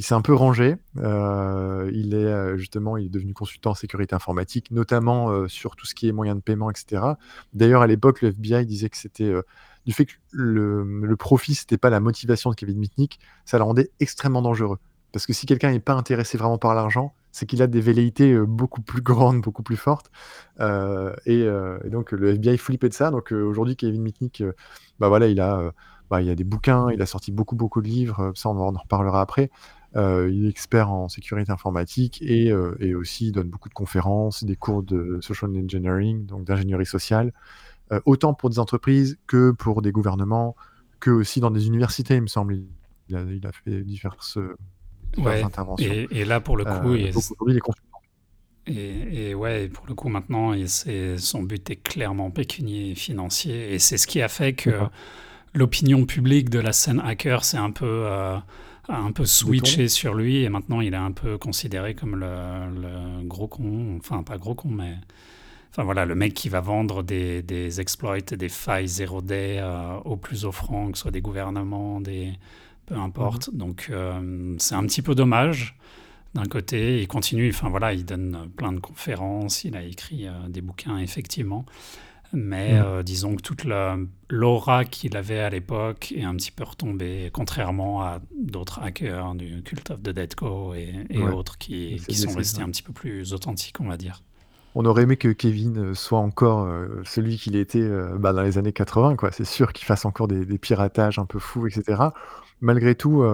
[0.00, 0.76] il s'est un peu rangé.
[0.96, 5.76] Euh, il est euh, justement, il est devenu consultant en sécurité informatique, notamment euh, sur
[5.76, 7.02] tout ce qui est moyens de paiement, etc.
[7.52, 9.30] D'ailleurs, à l'époque, le FBI disait que c'était
[9.84, 13.64] du fait que le, le profit, c'était pas la motivation de Kevin Mitnick, ça le
[13.64, 14.78] rendait extrêmement dangereux.
[15.12, 18.38] Parce que si quelqu'un n'est pas intéressé vraiment par l'argent, c'est qu'il a des velléités
[18.38, 20.10] beaucoup plus grandes, beaucoup plus fortes.
[21.26, 21.46] Et,
[21.90, 23.10] donc le FBI flippait de ça.
[23.10, 24.42] Donc aujourd'hui, Kevin Mitnick,
[24.98, 25.74] bah voilà, il a,
[26.08, 28.32] bah, il a des bouquins, il a sorti beaucoup, beaucoup de livres.
[28.34, 29.50] Ça, on en reparlera après.
[29.96, 33.74] Euh, il est expert en sécurité informatique et, euh, et, aussi il donne beaucoup de
[33.74, 37.32] conférences, des cours de social engineering, donc d'ingénierie sociale,
[37.90, 40.54] euh, autant pour des entreprises que pour des gouvernements,
[41.00, 42.62] que aussi dans des universités, il me semble.
[43.08, 44.38] Il a, il a fait diverses,
[45.18, 45.92] interventions.
[46.12, 47.62] Et, là, pour le coup, il est
[48.68, 50.54] Et, et, ouais, pour le coup, maintenant,
[51.16, 53.74] son but est clairement pécunier et financier.
[53.74, 54.70] Et c'est ce qui a fait que
[55.52, 58.06] l'opinion publique de la scène hacker s'est un peu
[58.90, 63.26] a un peu switché sur lui et maintenant il est un peu considéré comme le,
[63.26, 64.94] gros con, enfin pas gros con, mais
[65.70, 69.96] enfin voilà, le mec qui va vendre des, des exploits, des failles zéro day euh,
[70.04, 72.32] au plus offrant, que ce soit des gouvernements, des
[72.86, 73.48] peu importe.
[73.48, 73.58] Mhm.
[73.58, 75.76] Donc euh, c'est un petit peu dommage.
[76.34, 80.48] D'un côté, il continue, enfin voilà, il donne plein de conférences, il a écrit euh,
[80.48, 81.64] des bouquins effectivement.
[82.32, 82.82] Mais Mhm.
[82.86, 87.30] euh, disons que toute la- l'aura qu'il avait à l'époque est un petit peu retombée,
[87.32, 90.74] contrairement à d'autres hackers du Cult of the Dead Co.
[90.74, 91.32] et, et Ouais.
[91.32, 94.22] autres qui, sont restés un petit peu plus authentiques, on va dire.
[94.76, 98.42] On aurait aimé que Kevin euh, soit encore euh, celui qu'il était euh, bah, dans
[98.42, 99.32] les années 80, quoi.
[99.32, 102.00] C'est sûr qu'il fasse encore des, des piratages un peu fous, etc.
[102.60, 103.24] Malgré tout,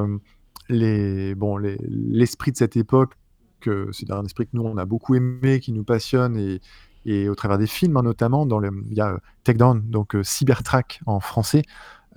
[0.69, 3.13] les, bon, les- l'esprit de cette époque,
[3.61, 6.61] que c'est un esprit que nous on a beaucoup aimé, qui nous passionne et,
[7.07, 10.15] et au travers des films hein, notamment, dans le, il y a euh, Takedown, donc
[10.15, 11.63] euh, Cybertrack en français,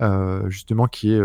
[0.02, 1.20] euh, justement qui est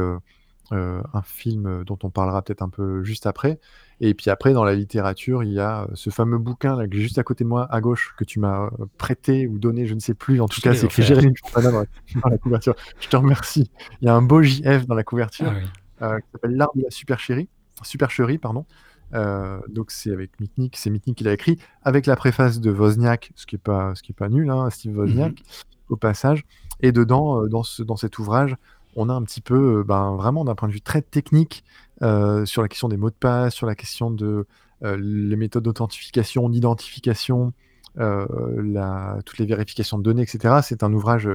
[0.72, 3.59] un film dont on parlera peut-être un peu juste après.
[4.01, 7.01] Et puis après, dans la littérature, il y a ce fameux bouquin là, qui est
[7.01, 9.99] juste à côté de moi, à gauche, que tu m'as prêté ou donné, je ne
[9.99, 10.41] sais plus.
[10.41, 11.03] En tout Je cas, c'est écrit.
[11.03, 11.86] Jérémy dans la,
[12.24, 12.76] dans la couverture.
[12.99, 13.70] Je te remercie.
[14.01, 15.63] Il y a un beau JF dans la couverture Ah oui.
[16.01, 17.47] euh, qui s'appelle L'art de la supercherie,
[17.84, 18.66] supercherie, pardon.
[19.13, 23.31] Euh, donc c'est avec Mitnick, c'est Mitnick qui l'a écrit, avec la préface de Wozniak,
[23.35, 25.43] ce qui est pas, ce qui est pas nul, hein, Steve Wozniak,
[25.89, 26.43] au passage.
[26.81, 28.55] Et dedans, euh, dans, ce, dans cet ouvrage,
[28.95, 31.63] on a un petit peu, euh, ben, vraiment d'un point de vue très technique,
[32.01, 34.45] sur la question des mots de passe, sur la question de
[34.81, 37.53] les méthodes d'authentification, d'identification,
[37.95, 40.55] toutes les vérifications de données, etc.
[40.61, 41.29] C'est un ouvrage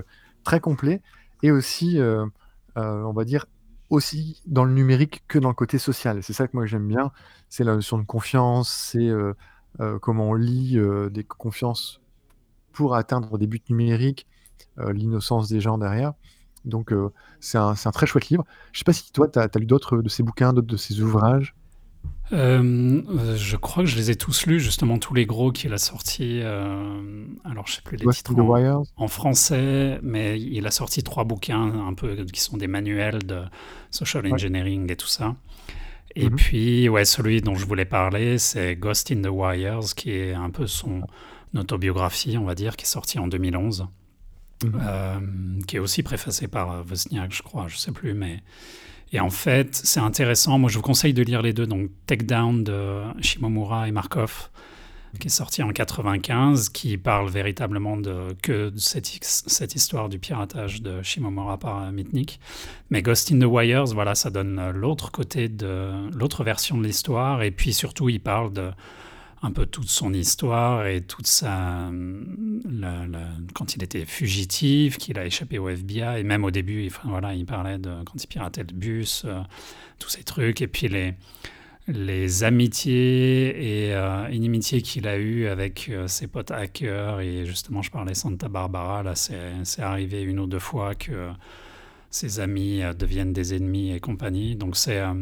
[0.44, 1.00] très complet
[1.42, 1.98] et aussi,
[2.76, 3.46] on va dire,
[3.90, 6.22] aussi dans le numérique que dans le côté social.
[6.22, 7.10] C'est ça que moi j'aime bien.
[7.48, 9.34] C'est la notion de confiance, c'est euh,
[9.80, 12.00] euh, comment on lit euh, des confiances
[12.72, 14.26] pour atteindre des buts numériques,
[14.76, 16.14] l'innocence des gens derrière.
[16.64, 16.94] Donc
[17.40, 18.44] c'est un, un très chouette livre.
[18.72, 21.00] Je sais pas si toi, tu as, lu d'autres de ces bouquins, d'autres de ces
[21.00, 21.56] ouvrages.
[22.32, 25.78] Euh, je crois que je les ai tous lus, justement tous les gros qu'il a
[25.78, 26.40] sortis.
[26.42, 30.40] euh, alors je sais plus les Ghost titres in the en, Wires en français, mais
[30.40, 33.42] il a sorti trois bouquins un peu qui sont des manuels de
[33.90, 34.32] social Ouais.
[34.32, 35.34] engineering et tout ça.
[36.16, 36.36] Et Mhm.
[36.36, 40.50] puis ouais, celui dont je voulais parler, c'est Ghost in the Wires, qui est un
[40.50, 41.02] peu son
[41.56, 43.86] autobiographie, on va dire, qui est sorti en 2011.
[44.64, 44.72] Mhm.
[44.86, 45.20] Euh,
[45.66, 48.42] qui est aussi préfacé par Wozniak, je crois, je sais plus, mais
[49.12, 50.58] et en fait, c'est intéressant.
[50.58, 51.66] Moi, je vous conseille de lire les deux.
[51.66, 54.50] Donc, Takedown de Shimomura et Markov,
[55.18, 61.02] qui est sorti en 95, qui parle véritablement de, que cette, histoire du piratage de
[61.02, 62.38] Shimomura par euh, Mitnick.
[62.90, 65.50] Mais Ghost in the Wires, voilà, ça donne euh, l'autre côté
[66.12, 67.42] l'autre version de l'histoire.
[67.42, 68.70] Et puis surtout, il parle de
[69.42, 71.90] un peu toute son histoire et toute sa
[73.54, 77.46] quand il était fugitif, qu'il a échappé au FBI et même au début, voilà, il
[77.46, 79.40] parlait de quand il piratait le bus, euh,
[79.98, 81.14] tous ces trucs et puis les
[81.88, 87.82] les amitiés et euh, inimitiés qu'il a eues avec euh, ses potes hackers et justement
[87.82, 91.30] je parlais Santa Barbara là c'est arrivé une ou deux fois que
[92.10, 94.56] ses amis euh, deviennent des ennemis et compagnie.
[94.56, 95.14] Donc c'est euh,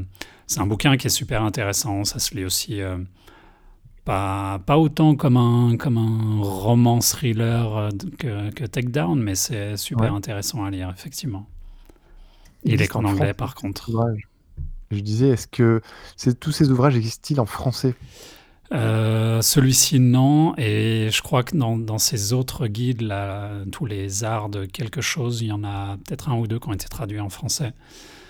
[0.57, 2.97] un bouquin qui est super intéressant ça se lit aussi euh,
[4.09, 7.89] pas, pas autant comme un, comme un roman thriller euh,
[8.19, 10.17] que, que Takedown, mais c'est super Ouais.
[10.17, 11.47] intéressant à lire, effectivement.
[12.65, 13.91] Il Il est qu'en en anglais, par contre.
[14.91, 15.83] Je disais, est-ce que
[16.17, 17.95] c'est- tous ces ouvrages existent-ils en français?
[18.73, 20.55] Euh, Celui-ci, non.
[20.57, 25.01] Et je crois que dans, dans ces autres guides, là, tous les arts de quelque
[25.03, 27.73] chose, il y en a peut-être un ou deux qui ont été traduits en français.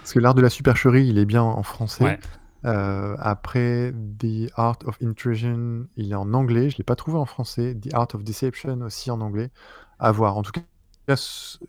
[0.01, 2.05] Parce que l'art de la supercherie, il est bien en français.
[2.05, 2.19] Ouais.
[2.65, 6.71] Euh, après, The Art of Intrusion, il est en anglais.
[6.71, 7.77] Je ne l'ai pas trouvé en français.
[7.81, 9.51] The Art of Deception aussi en anglais.
[9.99, 10.37] À voir.
[10.37, 10.61] En tout cas,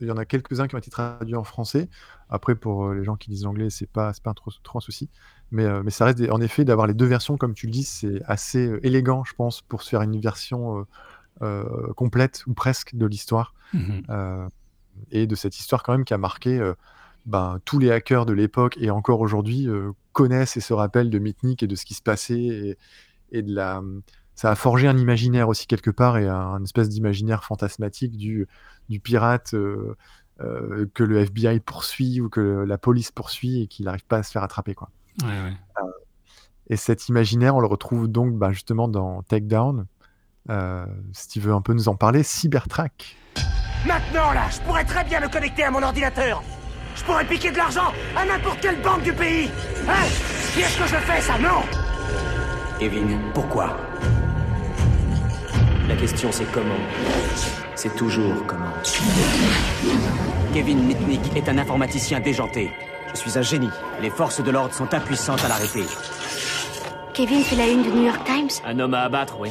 [0.02, 1.90] il y en a quelques-uns qui ont été traduits en français.
[2.30, 4.80] Après, pour euh, les gens qui disent l'anglais, c'est pas, c'est pas un trop, trop
[4.80, 5.10] un souci.
[5.52, 7.72] Mais, euh, mais ça reste des- en effet d'avoir les deux versions, comme tu le
[7.72, 10.86] dis, c'est assez élégant, je pense, pour se faire une version
[11.96, 13.54] complète ou presque de l'histoire.
[14.10, 14.48] Euh,
[15.12, 16.60] et de cette histoire quand même qui a marqué
[17.26, 19.68] ben, tous les hackers de l'époque et encore aujourd'hui
[20.20, 22.78] connaissent et se rappellent de Mitnick et de ce qui se passait et,
[23.32, 23.82] et de la
[24.36, 28.48] ça a forgé un imaginaire aussi quelque part et un, un espèce d'imaginaire fantasmatique du,
[28.90, 29.96] du pirate euh,
[30.42, 34.24] euh, que le FBI poursuit ou que la police poursuit et qu'il n'arrive pas à
[34.24, 34.90] se faire attraper quoi.
[35.22, 35.58] Ouais, ouais.
[36.70, 39.88] Et cet imaginaire, on le retrouve donc ben, justement dans Takedown.
[40.50, 43.18] Euh, si tu veux un peu nous en parler, Cybertrack.
[43.88, 46.44] Maintenant, là, je pourrais très bien me connecter à mon ordinateur.
[46.96, 49.50] Je pourrais piquer de l'argent à n'importe quelle banque du pays.
[49.88, 50.08] Hein?
[50.54, 51.38] Qui est-ce que je fais, ça?
[51.40, 51.62] Non
[52.80, 53.78] Kevin, Pourquoi?
[55.88, 56.80] La question c'est comment?
[57.76, 58.74] C'est toujours comment?
[60.54, 62.72] Kevin Mitnick est un informaticien déjanté.
[63.14, 63.70] Je suis un génie.
[64.02, 65.84] Les forces de l'ordre sont impuissantes à l'arrêter.
[67.14, 68.50] Kevin fait la une du New York Times?
[68.66, 69.50] Un homme à abattre, oui.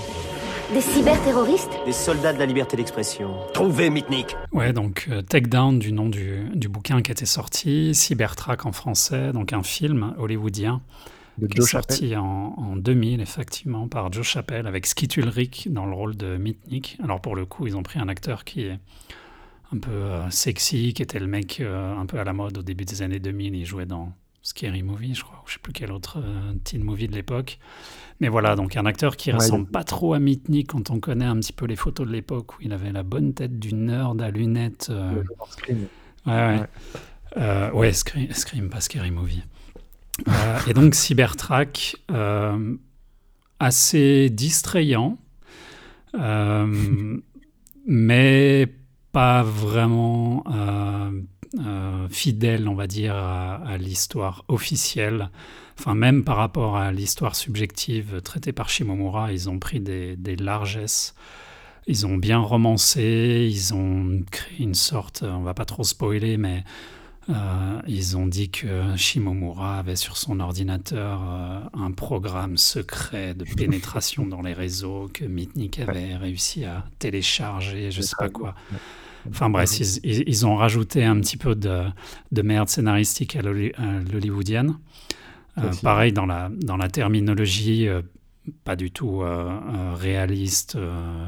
[0.73, 3.35] Des cyberterroristes Des soldats de la liberté d'expression.
[3.55, 8.67] Trouvez Mitnick Ouais, donc euh, Takedown du nom du, du bouquin qui était sorti, Cybertrack
[8.67, 10.83] en français, donc un film hollywoodien
[11.39, 15.69] de qui est Joe sorti en, en 2000, effectivement, par Joe Chappelle, avec Skit Ulrich
[15.71, 16.99] dans le rôle de Mitnick.
[17.03, 18.79] Alors, pour le coup, ils ont pris un acteur qui est
[19.73, 22.63] un peu euh, sexy, qui était le mec euh, un peu à la mode au
[22.63, 23.55] début des années 2000.
[23.55, 24.13] Il jouait dans
[24.49, 27.59] Scary Movie, je crois, ou je sais plus quel autre euh, teen movie de l'époque.
[28.21, 31.01] Mais voilà, donc un acteur qui Ouais, ressemble il- pas trop à Mitnick quand on
[31.01, 33.75] connaît un petit peu les photos de l'époque où il avait la bonne tête du
[33.75, 34.89] nerd à lunettes.
[34.91, 35.87] euh, Scream.
[36.27, 36.61] Ouais.
[37.37, 39.43] Euh, ouais, Scream, Scream, pas Scary Movie.
[40.29, 41.97] Euh, et donc, Cybertrack,
[43.61, 45.19] assez distrayant,
[47.87, 48.67] mais
[49.13, 50.43] pas vraiment
[52.11, 55.31] fidèle, on va dire, à, à l'histoire officielle.
[55.79, 60.37] Enfin, même par rapport à l'histoire subjective traitée par Shimomura, ils ont pris des, des
[60.37, 61.15] largesses.
[61.87, 66.65] Ils ont bien romancé, ils ont créé une sorte, on va pas trop spoiler, mais
[67.31, 73.45] euh, ils ont dit que Shimomura avait sur son ordinateur euh, un programme secret de
[73.57, 78.55] pénétration dans les réseaux que Mitnick avait réussi à télécharger, je sais pas quoi.
[79.29, 81.85] Enfin bref, ils, ils- ils ont rajouté un petit peu de,
[82.33, 84.77] de merde scénaristique à l'holly- à l'hollywoodienne.
[85.59, 88.03] Euh, pareil dans la, dans la terminologie, euh,
[88.65, 90.79] pas du tout euh, réaliste.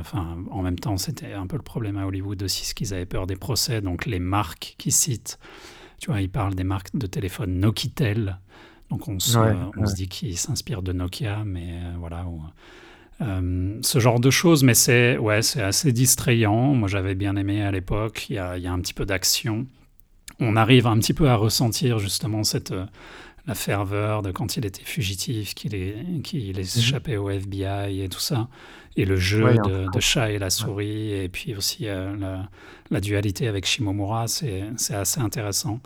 [0.01, 3.07] Enfin, en même temps, c'était un peu le problème à Hollywood aussi, ce qu'ils avaient
[3.07, 3.81] peur des procès.
[3.81, 5.39] Donc les marques qu'ils citent,
[5.99, 8.39] tu vois, ils parlent des marques de téléphone Nokitel.
[8.89, 9.87] Donc on se, Ouais, on ouais.
[9.87, 12.25] se dit qu'ils s'inspirent de Nokia, mais voilà.
[13.23, 16.75] Euh, ce genre de choses, mais c'est ouais, c'est assez distrayant.
[16.75, 18.27] Moi, j'avais bien aimé à l'époque.
[18.31, 19.67] Il y a, y a un petit peu d'action.
[20.39, 22.87] On arrive un petit peu à ressentir justement cette euh,
[23.47, 28.21] la ferveur de quand il était fugitif, qu'il est, qu'il échappait au FBI et tout
[28.21, 28.49] ça,
[28.97, 29.45] et le jeu Mhm.
[29.45, 32.49] Ouais, de, chat et la souris, et puis aussi euh, la,
[32.91, 35.81] la dualité avec Shimomura, c'est assez intéressant.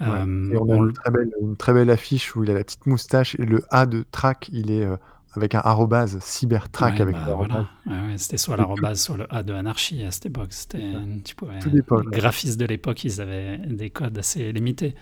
[0.00, 0.06] Ouais.
[0.06, 2.64] Et on a on une très, belle, une très belle affiche où il a la
[2.64, 4.86] petite moustache et le A de track, il est
[5.34, 7.68] avec un arrobase, cybertrack Ouais, avec bah, voilà.
[7.86, 10.52] Ouais, c'était soit l'arrobase, soit le A de anarchie à cette époque.
[10.52, 10.92] C'était,
[11.24, 14.94] tu pouvais- les graphistes de l'époque, ils avaient des codes assez limités.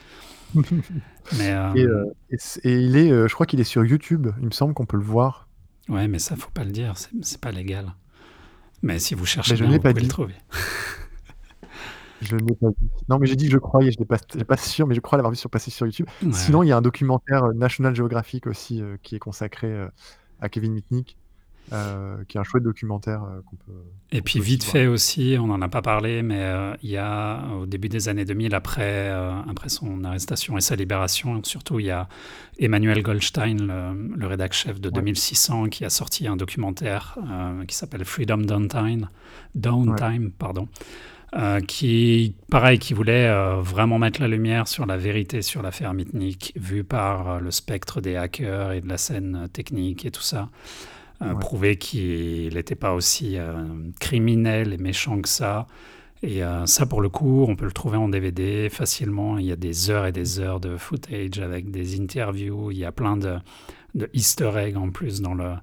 [1.39, 2.05] Mais euh, Et, euh,
[2.65, 4.97] et il est, euh, je crois qu'il est sur YouTube, il me semble qu'on peut
[4.97, 5.49] le voir.
[5.89, 7.95] ouais, mais ça, faut pas le dire, c'est, pas légal.
[8.83, 10.07] Mais si vous cherchez bien, vous pas pouvez dit.
[10.07, 10.35] le trouver.
[12.21, 12.89] Je ne l'ai pas vu.
[13.09, 15.01] Non, mais j'ai dit que je croyais, je n'ai pas, j'ai pas sûr, mais je
[15.01, 16.07] crois l'avoir vu sur passer sur YouTube.
[16.23, 16.33] Ouais.
[16.33, 19.89] Sinon, il y a un documentaire euh, National Geographic aussi euh, qui est consacré euh,
[20.41, 21.17] à Kevin Mitnick,
[21.71, 23.73] qui est un chouette documentaire qu'on peut.
[24.11, 26.51] Et qu'on puis peut vite fait aussi, on n'en a pas parlé, mais
[26.83, 31.43] il y a au début des années 2000, après, après son arrestation et sa libération,
[31.45, 32.09] surtout il y a
[32.59, 34.95] Emmanuel Goldstein, le, le rédac chef de Ouais.
[34.95, 37.19] 2600, qui a sorti un documentaire
[37.67, 39.11] qui s'appelle Freedom Downtime,
[39.55, 40.69] Downtime pardon,
[41.37, 45.93] euh, qui, pareil, qui voulait euh, vraiment mettre la lumière sur la vérité sur l'affaire
[45.93, 50.23] Mitnick, vue par euh, le spectre des hackers et de la scène technique et tout
[50.23, 50.49] ça.
[51.21, 51.35] Ouais.
[51.41, 53.37] prouver qu'il n'était pas aussi
[53.99, 55.67] criminel et méchant que ça.
[56.23, 59.37] Et ça, pour le coup, on peut le trouver en DVD facilement.
[59.37, 62.71] Il y a des heures et des heures de footage avec des interviews.
[62.71, 63.35] Il y a plein de,
[63.97, 65.55] de easter eggs en plus dans le,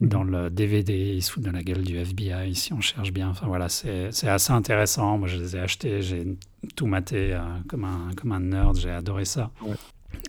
[0.00, 1.14] dans le DVD.
[1.14, 3.28] Ils se foutent de la gueule du FBI si on cherche bien.
[3.28, 5.18] Enfin voilà, c'est assez intéressant.
[5.18, 6.02] Moi, je les ai achetés.
[6.02, 6.36] J'ai
[6.76, 8.76] tout maté euh, comme, un, comme un nerd.
[8.76, 9.50] J'ai adoré ça.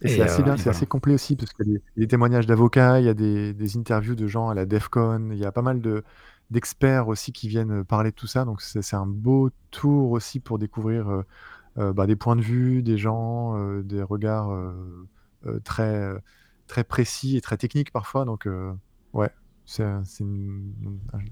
[0.02, 0.78] Et, c'est assez euh, bien, c'est voilà.
[0.78, 3.54] assez complet aussi, parce qu'il y a des, des témoignages d'avocats, il y a des,
[3.54, 6.04] des interviews de gens à la DEFCON, il y a pas mal de
[6.52, 10.60] d'experts aussi qui viennent parler de tout ça, donc c'est un beau tour aussi pour
[10.60, 11.26] découvrir euh,
[11.78, 15.08] euh, bah, des points de vue, des gens, euh, des regards euh,
[15.48, 16.20] euh, très, euh,
[16.68, 18.74] très précis et très techniques parfois, donc euh,
[19.14, 19.30] ouais,
[19.66, 20.02] c'est un,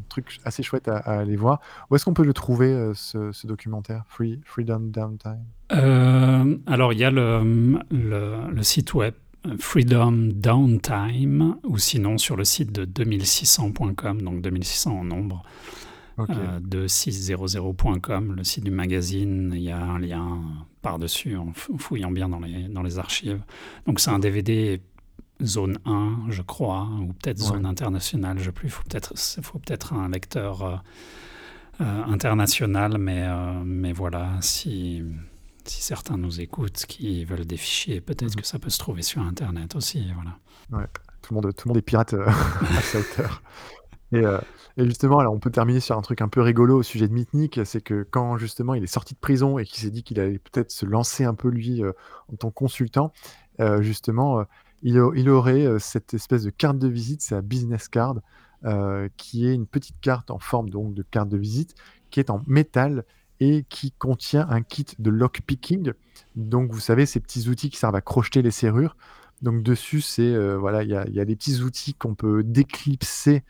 [0.08, 1.60] truc assez chouette à, à aller voir.
[1.90, 5.44] Où est-ce qu'on peut le trouver, euh, ce, ce documentaire, Free, Freedom Downtime?
[5.72, 9.14] Euh, alors, il y a le, le, le site web
[9.58, 15.44] Freedom Downtime, ou sinon sur le site de 2600.com, donc 2600 en nombre,
[16.18, 16.30] Ok.
[16.32, 19.52] euh, 2600.com, le site du magazine.
[19.56, 20.42] Il y a un lien
[20.82, 23.42] par-dessus en fouillant bien dans les, dans les archives.
[23.86, 24.82] Donc, c'est un DVD
[25.44, 27.48] zone 1, je crois, ou peut-être Ouais.
[27.48, 28.68] zone internationale, je ne sais plus.
[28.68, 30.76] Il faut peut-être faut peut-être un lecteur euh,
[31.82, 35.04] euh, international, mais, euh, mais voilà, si,
[35.64, 38.42] si certains nous écoutent qui veulent des fichiers, peut-être Mhm.
[38.42, 40.06] que ça peut se trouver sur Internet aussi.
[40.14, 40.38] Voilà.
[40.72, 40.88] Ouais,
[41.22, 42.14] tout le monde, tout le monde est pirate
[42.78, 43.42] à sa hauteur.
[44.12, 44.24] Et,
[44.78, 47.14] et justement, alors on peut terminer sur un truc un peu rigolo au sujet de
[47.14, 50.20] Mitnick, c'est que quand justement il est sorti de prison et qu'il s'est dit qu'il
[50.20, 53.14] allait peut-être se lancer un peu lui en tant que consultant,
[53.82, 54.46] justement,
[54.82, 58.16] il, aurait euh, cette espèce de carte de visite, c'est business card,
[58.66, 61.76] euh, qui est une petite carte en forme de carte de visite,
[62.12, 63.06] qui est en métal
[63.40, 65.94] et qui contient un kit de lockpicking.
[66.36, 68.98] Donc vous savez, ces petits outils qui servent à crocheter les serrures.
[69.42, 73.44] Donc dessus, c'est euh, voilà, il y a, des petits outils qu'on peut déclipser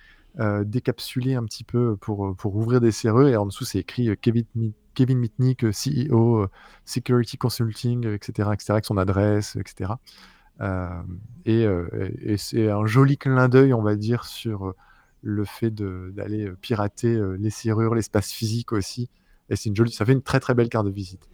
[0.63, 3.27] décapsulé un petit peu pour, pour ouvrir des serrures.
[3.27, 4.45] Et en dessous, c'est écrit Kevin,
[4.93, 6.47] Kevin Mitnick, CEO,
[6.85, 9.95] Security Consulting, etc., etc., avec son adresse, etc.
[11.45, 11.65] et,
[12.21, 14.73] et c'est un joli clin d'œil, on va dire, sur
[15.21, 19.09] le fait d'aller pirater les serrures, l'espace physique aussi.
[19.49, 21.27] Et c'est une jolie, ça fait une très très belle carte de visite.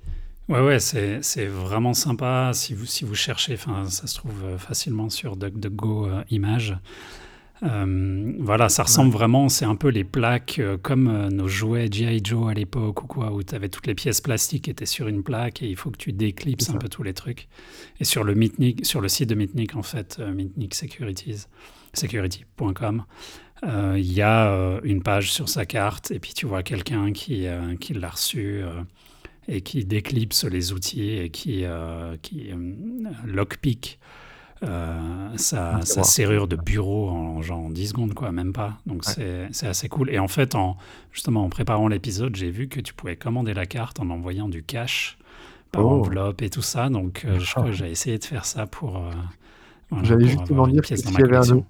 [0.47, 2.51] Ouais, ouais, c'est, vraiment sympa.
[2.53, 6.77] Si vous, si vous cherchez, ça se trouve euh, facilement sur DuckDuckGo euh, Images.
[7.63, 12.21] Euh, voilà, ça ressemble vraiment, c'est un peu les plaques comme nos jouets G.I.
[12.23, 15.07] Joe à l'époque ou quoi, où tu avais toutes les pièces plastiques qui étaient sur
[15.07, 17.47] une plaque et il faut que tu déclipses un peu tous les trucs.
[17.99, 21.45] Et sur le, Mitnick, sur le site de Mitnick, en fait, Mitnick Securities,
[21.93, 23.05] security.com,
[23.63, 27.47] il y a une page sur sa carte et puis tu vois quelqu'un qui,
[27.79, 28.63] qui l'a reçu
[29.47, 32.73] et qui déclipse les outils et qui, euh, qui euh,
[33.25, 33.99] lockpick
[34.63, 38.77] euh, sa, sa, serrure de bureau en genre 10 secondes, quoi, même pas.
[38.85, 40.09] Donc c'est assez cool.
[40.09, 40.77] Et en fait, en,
[41.11, 44.63] justement, en préparant l'épisode, j'ai vu que tu pouvais commander la carte en envoyant du
[44.63, 45.17] cash
[45.71, 45.99] par oh.
[45.99, 46.89] enveloppe et tout ça.
[46.89, 49.01] Donc je crois que j'ai essayé de faire ça pour.
[50.03, 51.63] J'allais justement dire qu'il y avait un,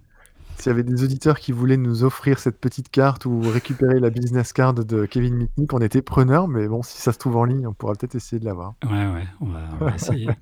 [0.58, 4.10] s'il y avait des auditeurs qui voulaient nous offrir cette petite carte ou récupérer la
[4.10, 7.44] business card de Kevin Mitnick, on était preneurs, mais bon, si ça se trouve en
[7.44, 8.76] ligne, on pourra peut-être essayer de l'avoir.
[8.84, 10.30] Ouais, ouais, on va, essayer.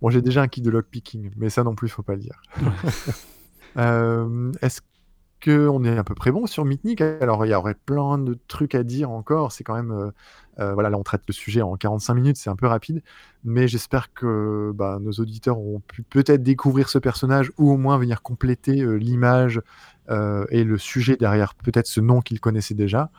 [0.00, 2.20] bon, j'ai déjà un kit de lockpicking, mais ça non plus, il faut pas le
[2.20, 2.40] dire.
[3.76, 4.80] euh, Est-ce
[5.44, 7.00] qu'on est à peu près bon sur Mitnick?
[7.00, 9.52] Alors, il y aurait plein de trucs à dire encore.
[9.52, 10.10] C'est quand même euh,
[10.60, 13.02] euh, voilà, là, on traite le sujet en 45 minutes, c'est un peu rapide,
[13.44, 17.96] mais j'espère que bah, nos auditeurs ont pu peut-être découvrir ce personnage ou au moins
[17.98, 19.60] venir compléter euh, l'image
[20.50, 23.10] et le sujet derrière peut-être ce nom qu'ils connaissaient déjà.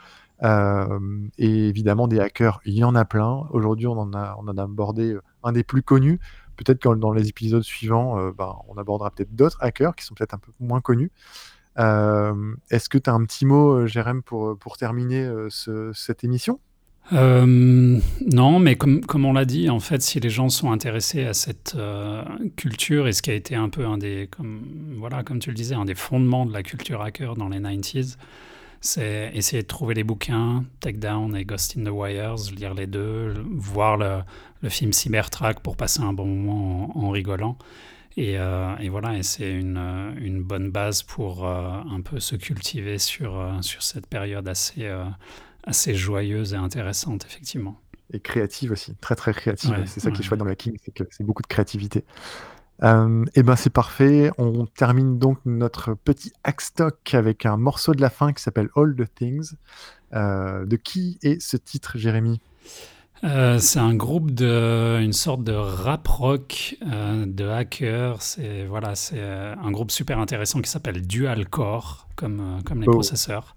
[0.42, 3.46] et évidemment, des hackers, il y en a plein.
[3.52, 6.20] Aujourd'hui, on, en a, on en a abordé un des plus connus.
[6.64, 10.34] Peut-être que dans les épisodes suivants, bah, on abordera peut-être d'autres hackers qui sont peut-être
[10.34, 11.12] un peu moins connus.
[11.78, 15.30] Est-ce que tu as un petit mot, Jérém, pour, pour terminer
[15.94, 16.60] cette émission?
[17.12, 18.00] Euh,
[18.32, 21.34] non, mais comme, comme on l'a dit, en fait, si les gens sont intéressés à
[21.34, 22.24] cette euh,
[22.56, 24.62] culture et ce qui a été un peu un des, comme,
[24.98, 28.18] voilà, comme tu le disais, un des fondements de la culture hacker dans les 90s,
[28.82, 33.34] c'est essayer de trouver les bouquins, Takedown et Ghost in the Wires, lire les deux,
[33.52, 34.22] voir le,
[34.62, 37.58] le film Cybertrack pour passer un bon moment en, rigolant.
[38.18, 39.78] Et, euh, et, voilà, et c'est une,
[40.18, 44.90] une, bonne base pour un peu se cultiver sur, sur cette période assez
[45.64, 47.80] assez joyeuse et intéressante, effectivement.
[48.12, 49.84] Et créative aussi, très très créative.
[49.86, 52.04] c'est ça qui est chouette dans la King, c'est que c'est beaucoup de créativité.
[52.84, 54.32] Euh, et ben c'est parfait.
[54.38, 58.96] On termine donc notre petit hackstock avec un morceau de la fin qui s'appelle All
[58.96, 59.54] the Things.
[60.14, 62.40] Euh, de qui est ce titre, Jérémy?
[63.24, 68.22] Euh, c'est un groupe de, une sorte de rap rock de hackers.
[68.22, 72.94] C'est voilà, c'est un groupe super intéressant qui s'appelle Dual Core, comme comme les oh.
[72.94, 73.56] processeurs.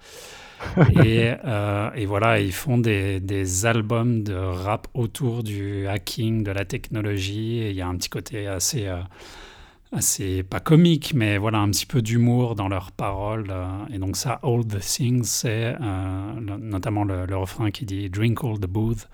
[1.04, 6.50] Et, euh, et, voilà, ils font des, des, albums de rap autour du hacking, de
[6.50, 7.68] la technologie.
[7.68, 9.00] Il y a un petit côté assez, euh,
[9.92, 13.48] assez pas comique, mais voilà, un petit peu d'humour dans leurs paroles.
[13.50, 13.66] Euh.
[13.92, 15.76] et donc ça, All the Things, c'est
[16.40, 19.08] notamment le, le, refrain qui dit Drink all the booze.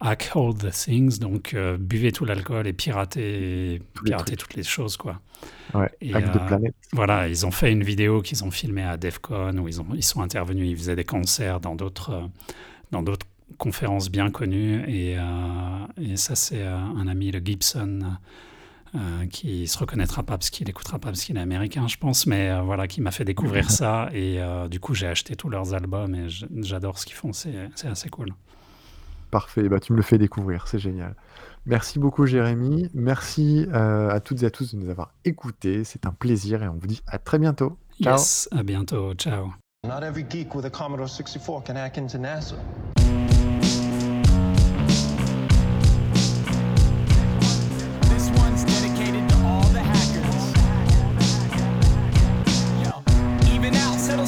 [0.00, 5.20] Hack all the things, donc buvez tout l'alcool et piratez, piratez toutes les choses, quoi.
[5.74, 6.74] Ouais, euh, planète.
[6.92, 10.02] Voilà, ils ont fait une vidéo qu'ils ont filmée à DEFCON où ils, ont, ils
[10.02, 12.26] sont intervenus, ils faisaient des concerts dans d'autres, euh,
[12.90, 13.26] dans d'autres
[13.58, 14.82] conférences bien connues.
[14.88, 15.22] Et, euh,
[16.00, 18.16] et ça, c'est un ami, le Gibson,
[19.30, 22.60] qui se reconnaîtra pas parce qu'il écoutera pas parce qu'il est américain, je pense, mais
[22.60, 24.08] voilà, qui m'a fait découvrir ça.
[24.12, 27.32] Et du coup, j'ai acheté tous leurs albums et j'adore ce qu'ils font.
[27.32, 28.34] C'est assez cool.
[29.30, 31.14] Parfait, bah, tu me le fais découvrir, c'est génial.
[31.66, 36.06] Merci beaucoup Jérémy, merci euh, à toutes et à tous de nous avoir écoutés, c'est
[36.06, 37.76] un plaisir et on vous dit à très bientôt.
[38.02, 38.16] Ciao.
[38.16, 39.52] Yes, à bientôt, ciao.
[39.86, 42.56] Not every geek with a Commodore 64 can hack into NASA.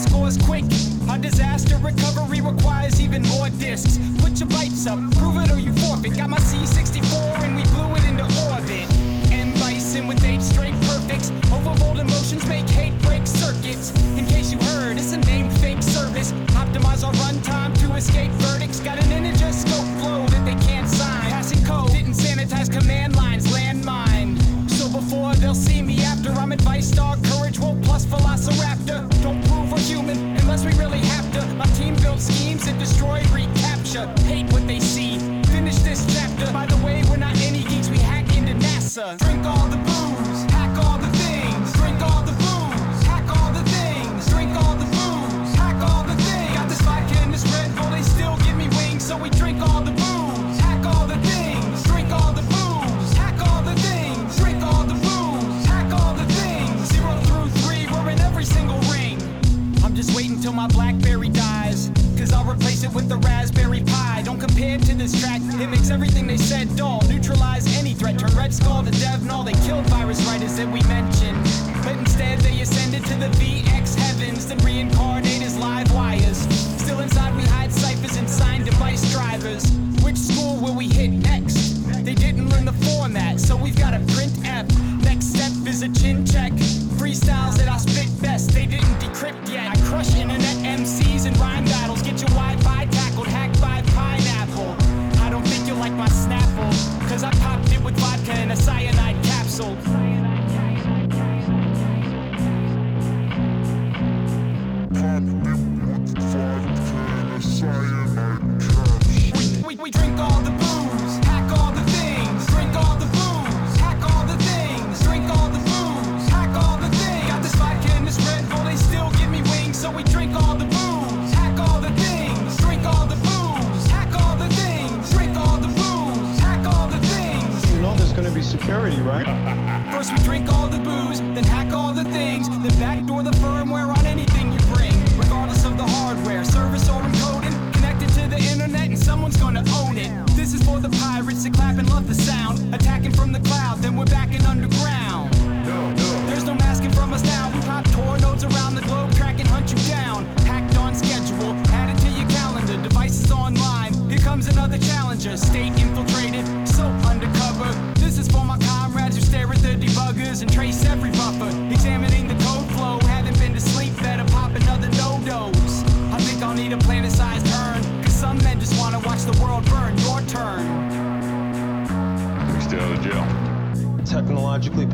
[0.03, 0.65] scores quick.
[1.11, 3.99] A disaster recovery requires even more discs.
[4.21, 6.17] Put your bites up, prove it or you forfeit.
[6.17, 8.91] Got my C64 and we blew it into orbit.
[9.33, 11.31] And bison with eight straight perfects.
[11.55, 13.93] Overbold emotions make hate break circuits.
[14.19, 16.33] In case you heard, it's a name fake service.
[16.61, 18.81] Optimize our runtime to escape verdicts.
[18.81, 21.31] Got an integer scope flow that they can't sign.
[21.31, 24.39] Passing code didn't sanitize command lines, landmine.
[24.71, 29.09] So before they'll see me after, I'm advice star, courage, woke plus velociraptor.
[29.23, 29.52] Don't
[29.83, 31.55] human unless we really have to.
[31.55, 33.29] My team built schemes and destroyed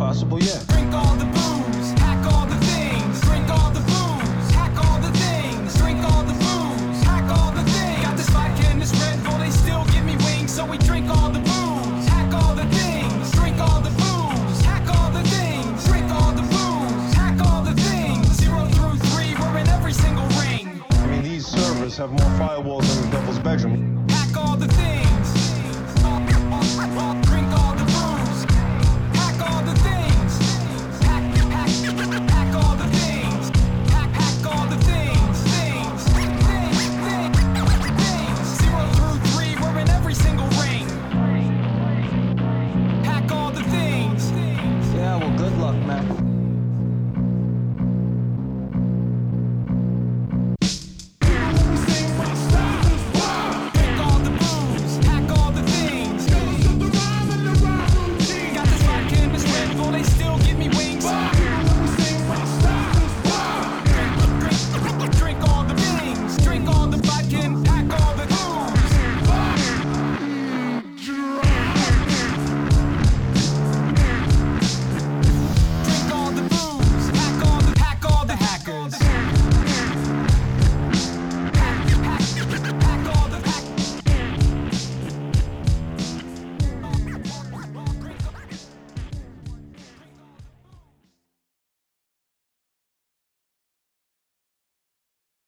[0.08, 0.77] 百试不厌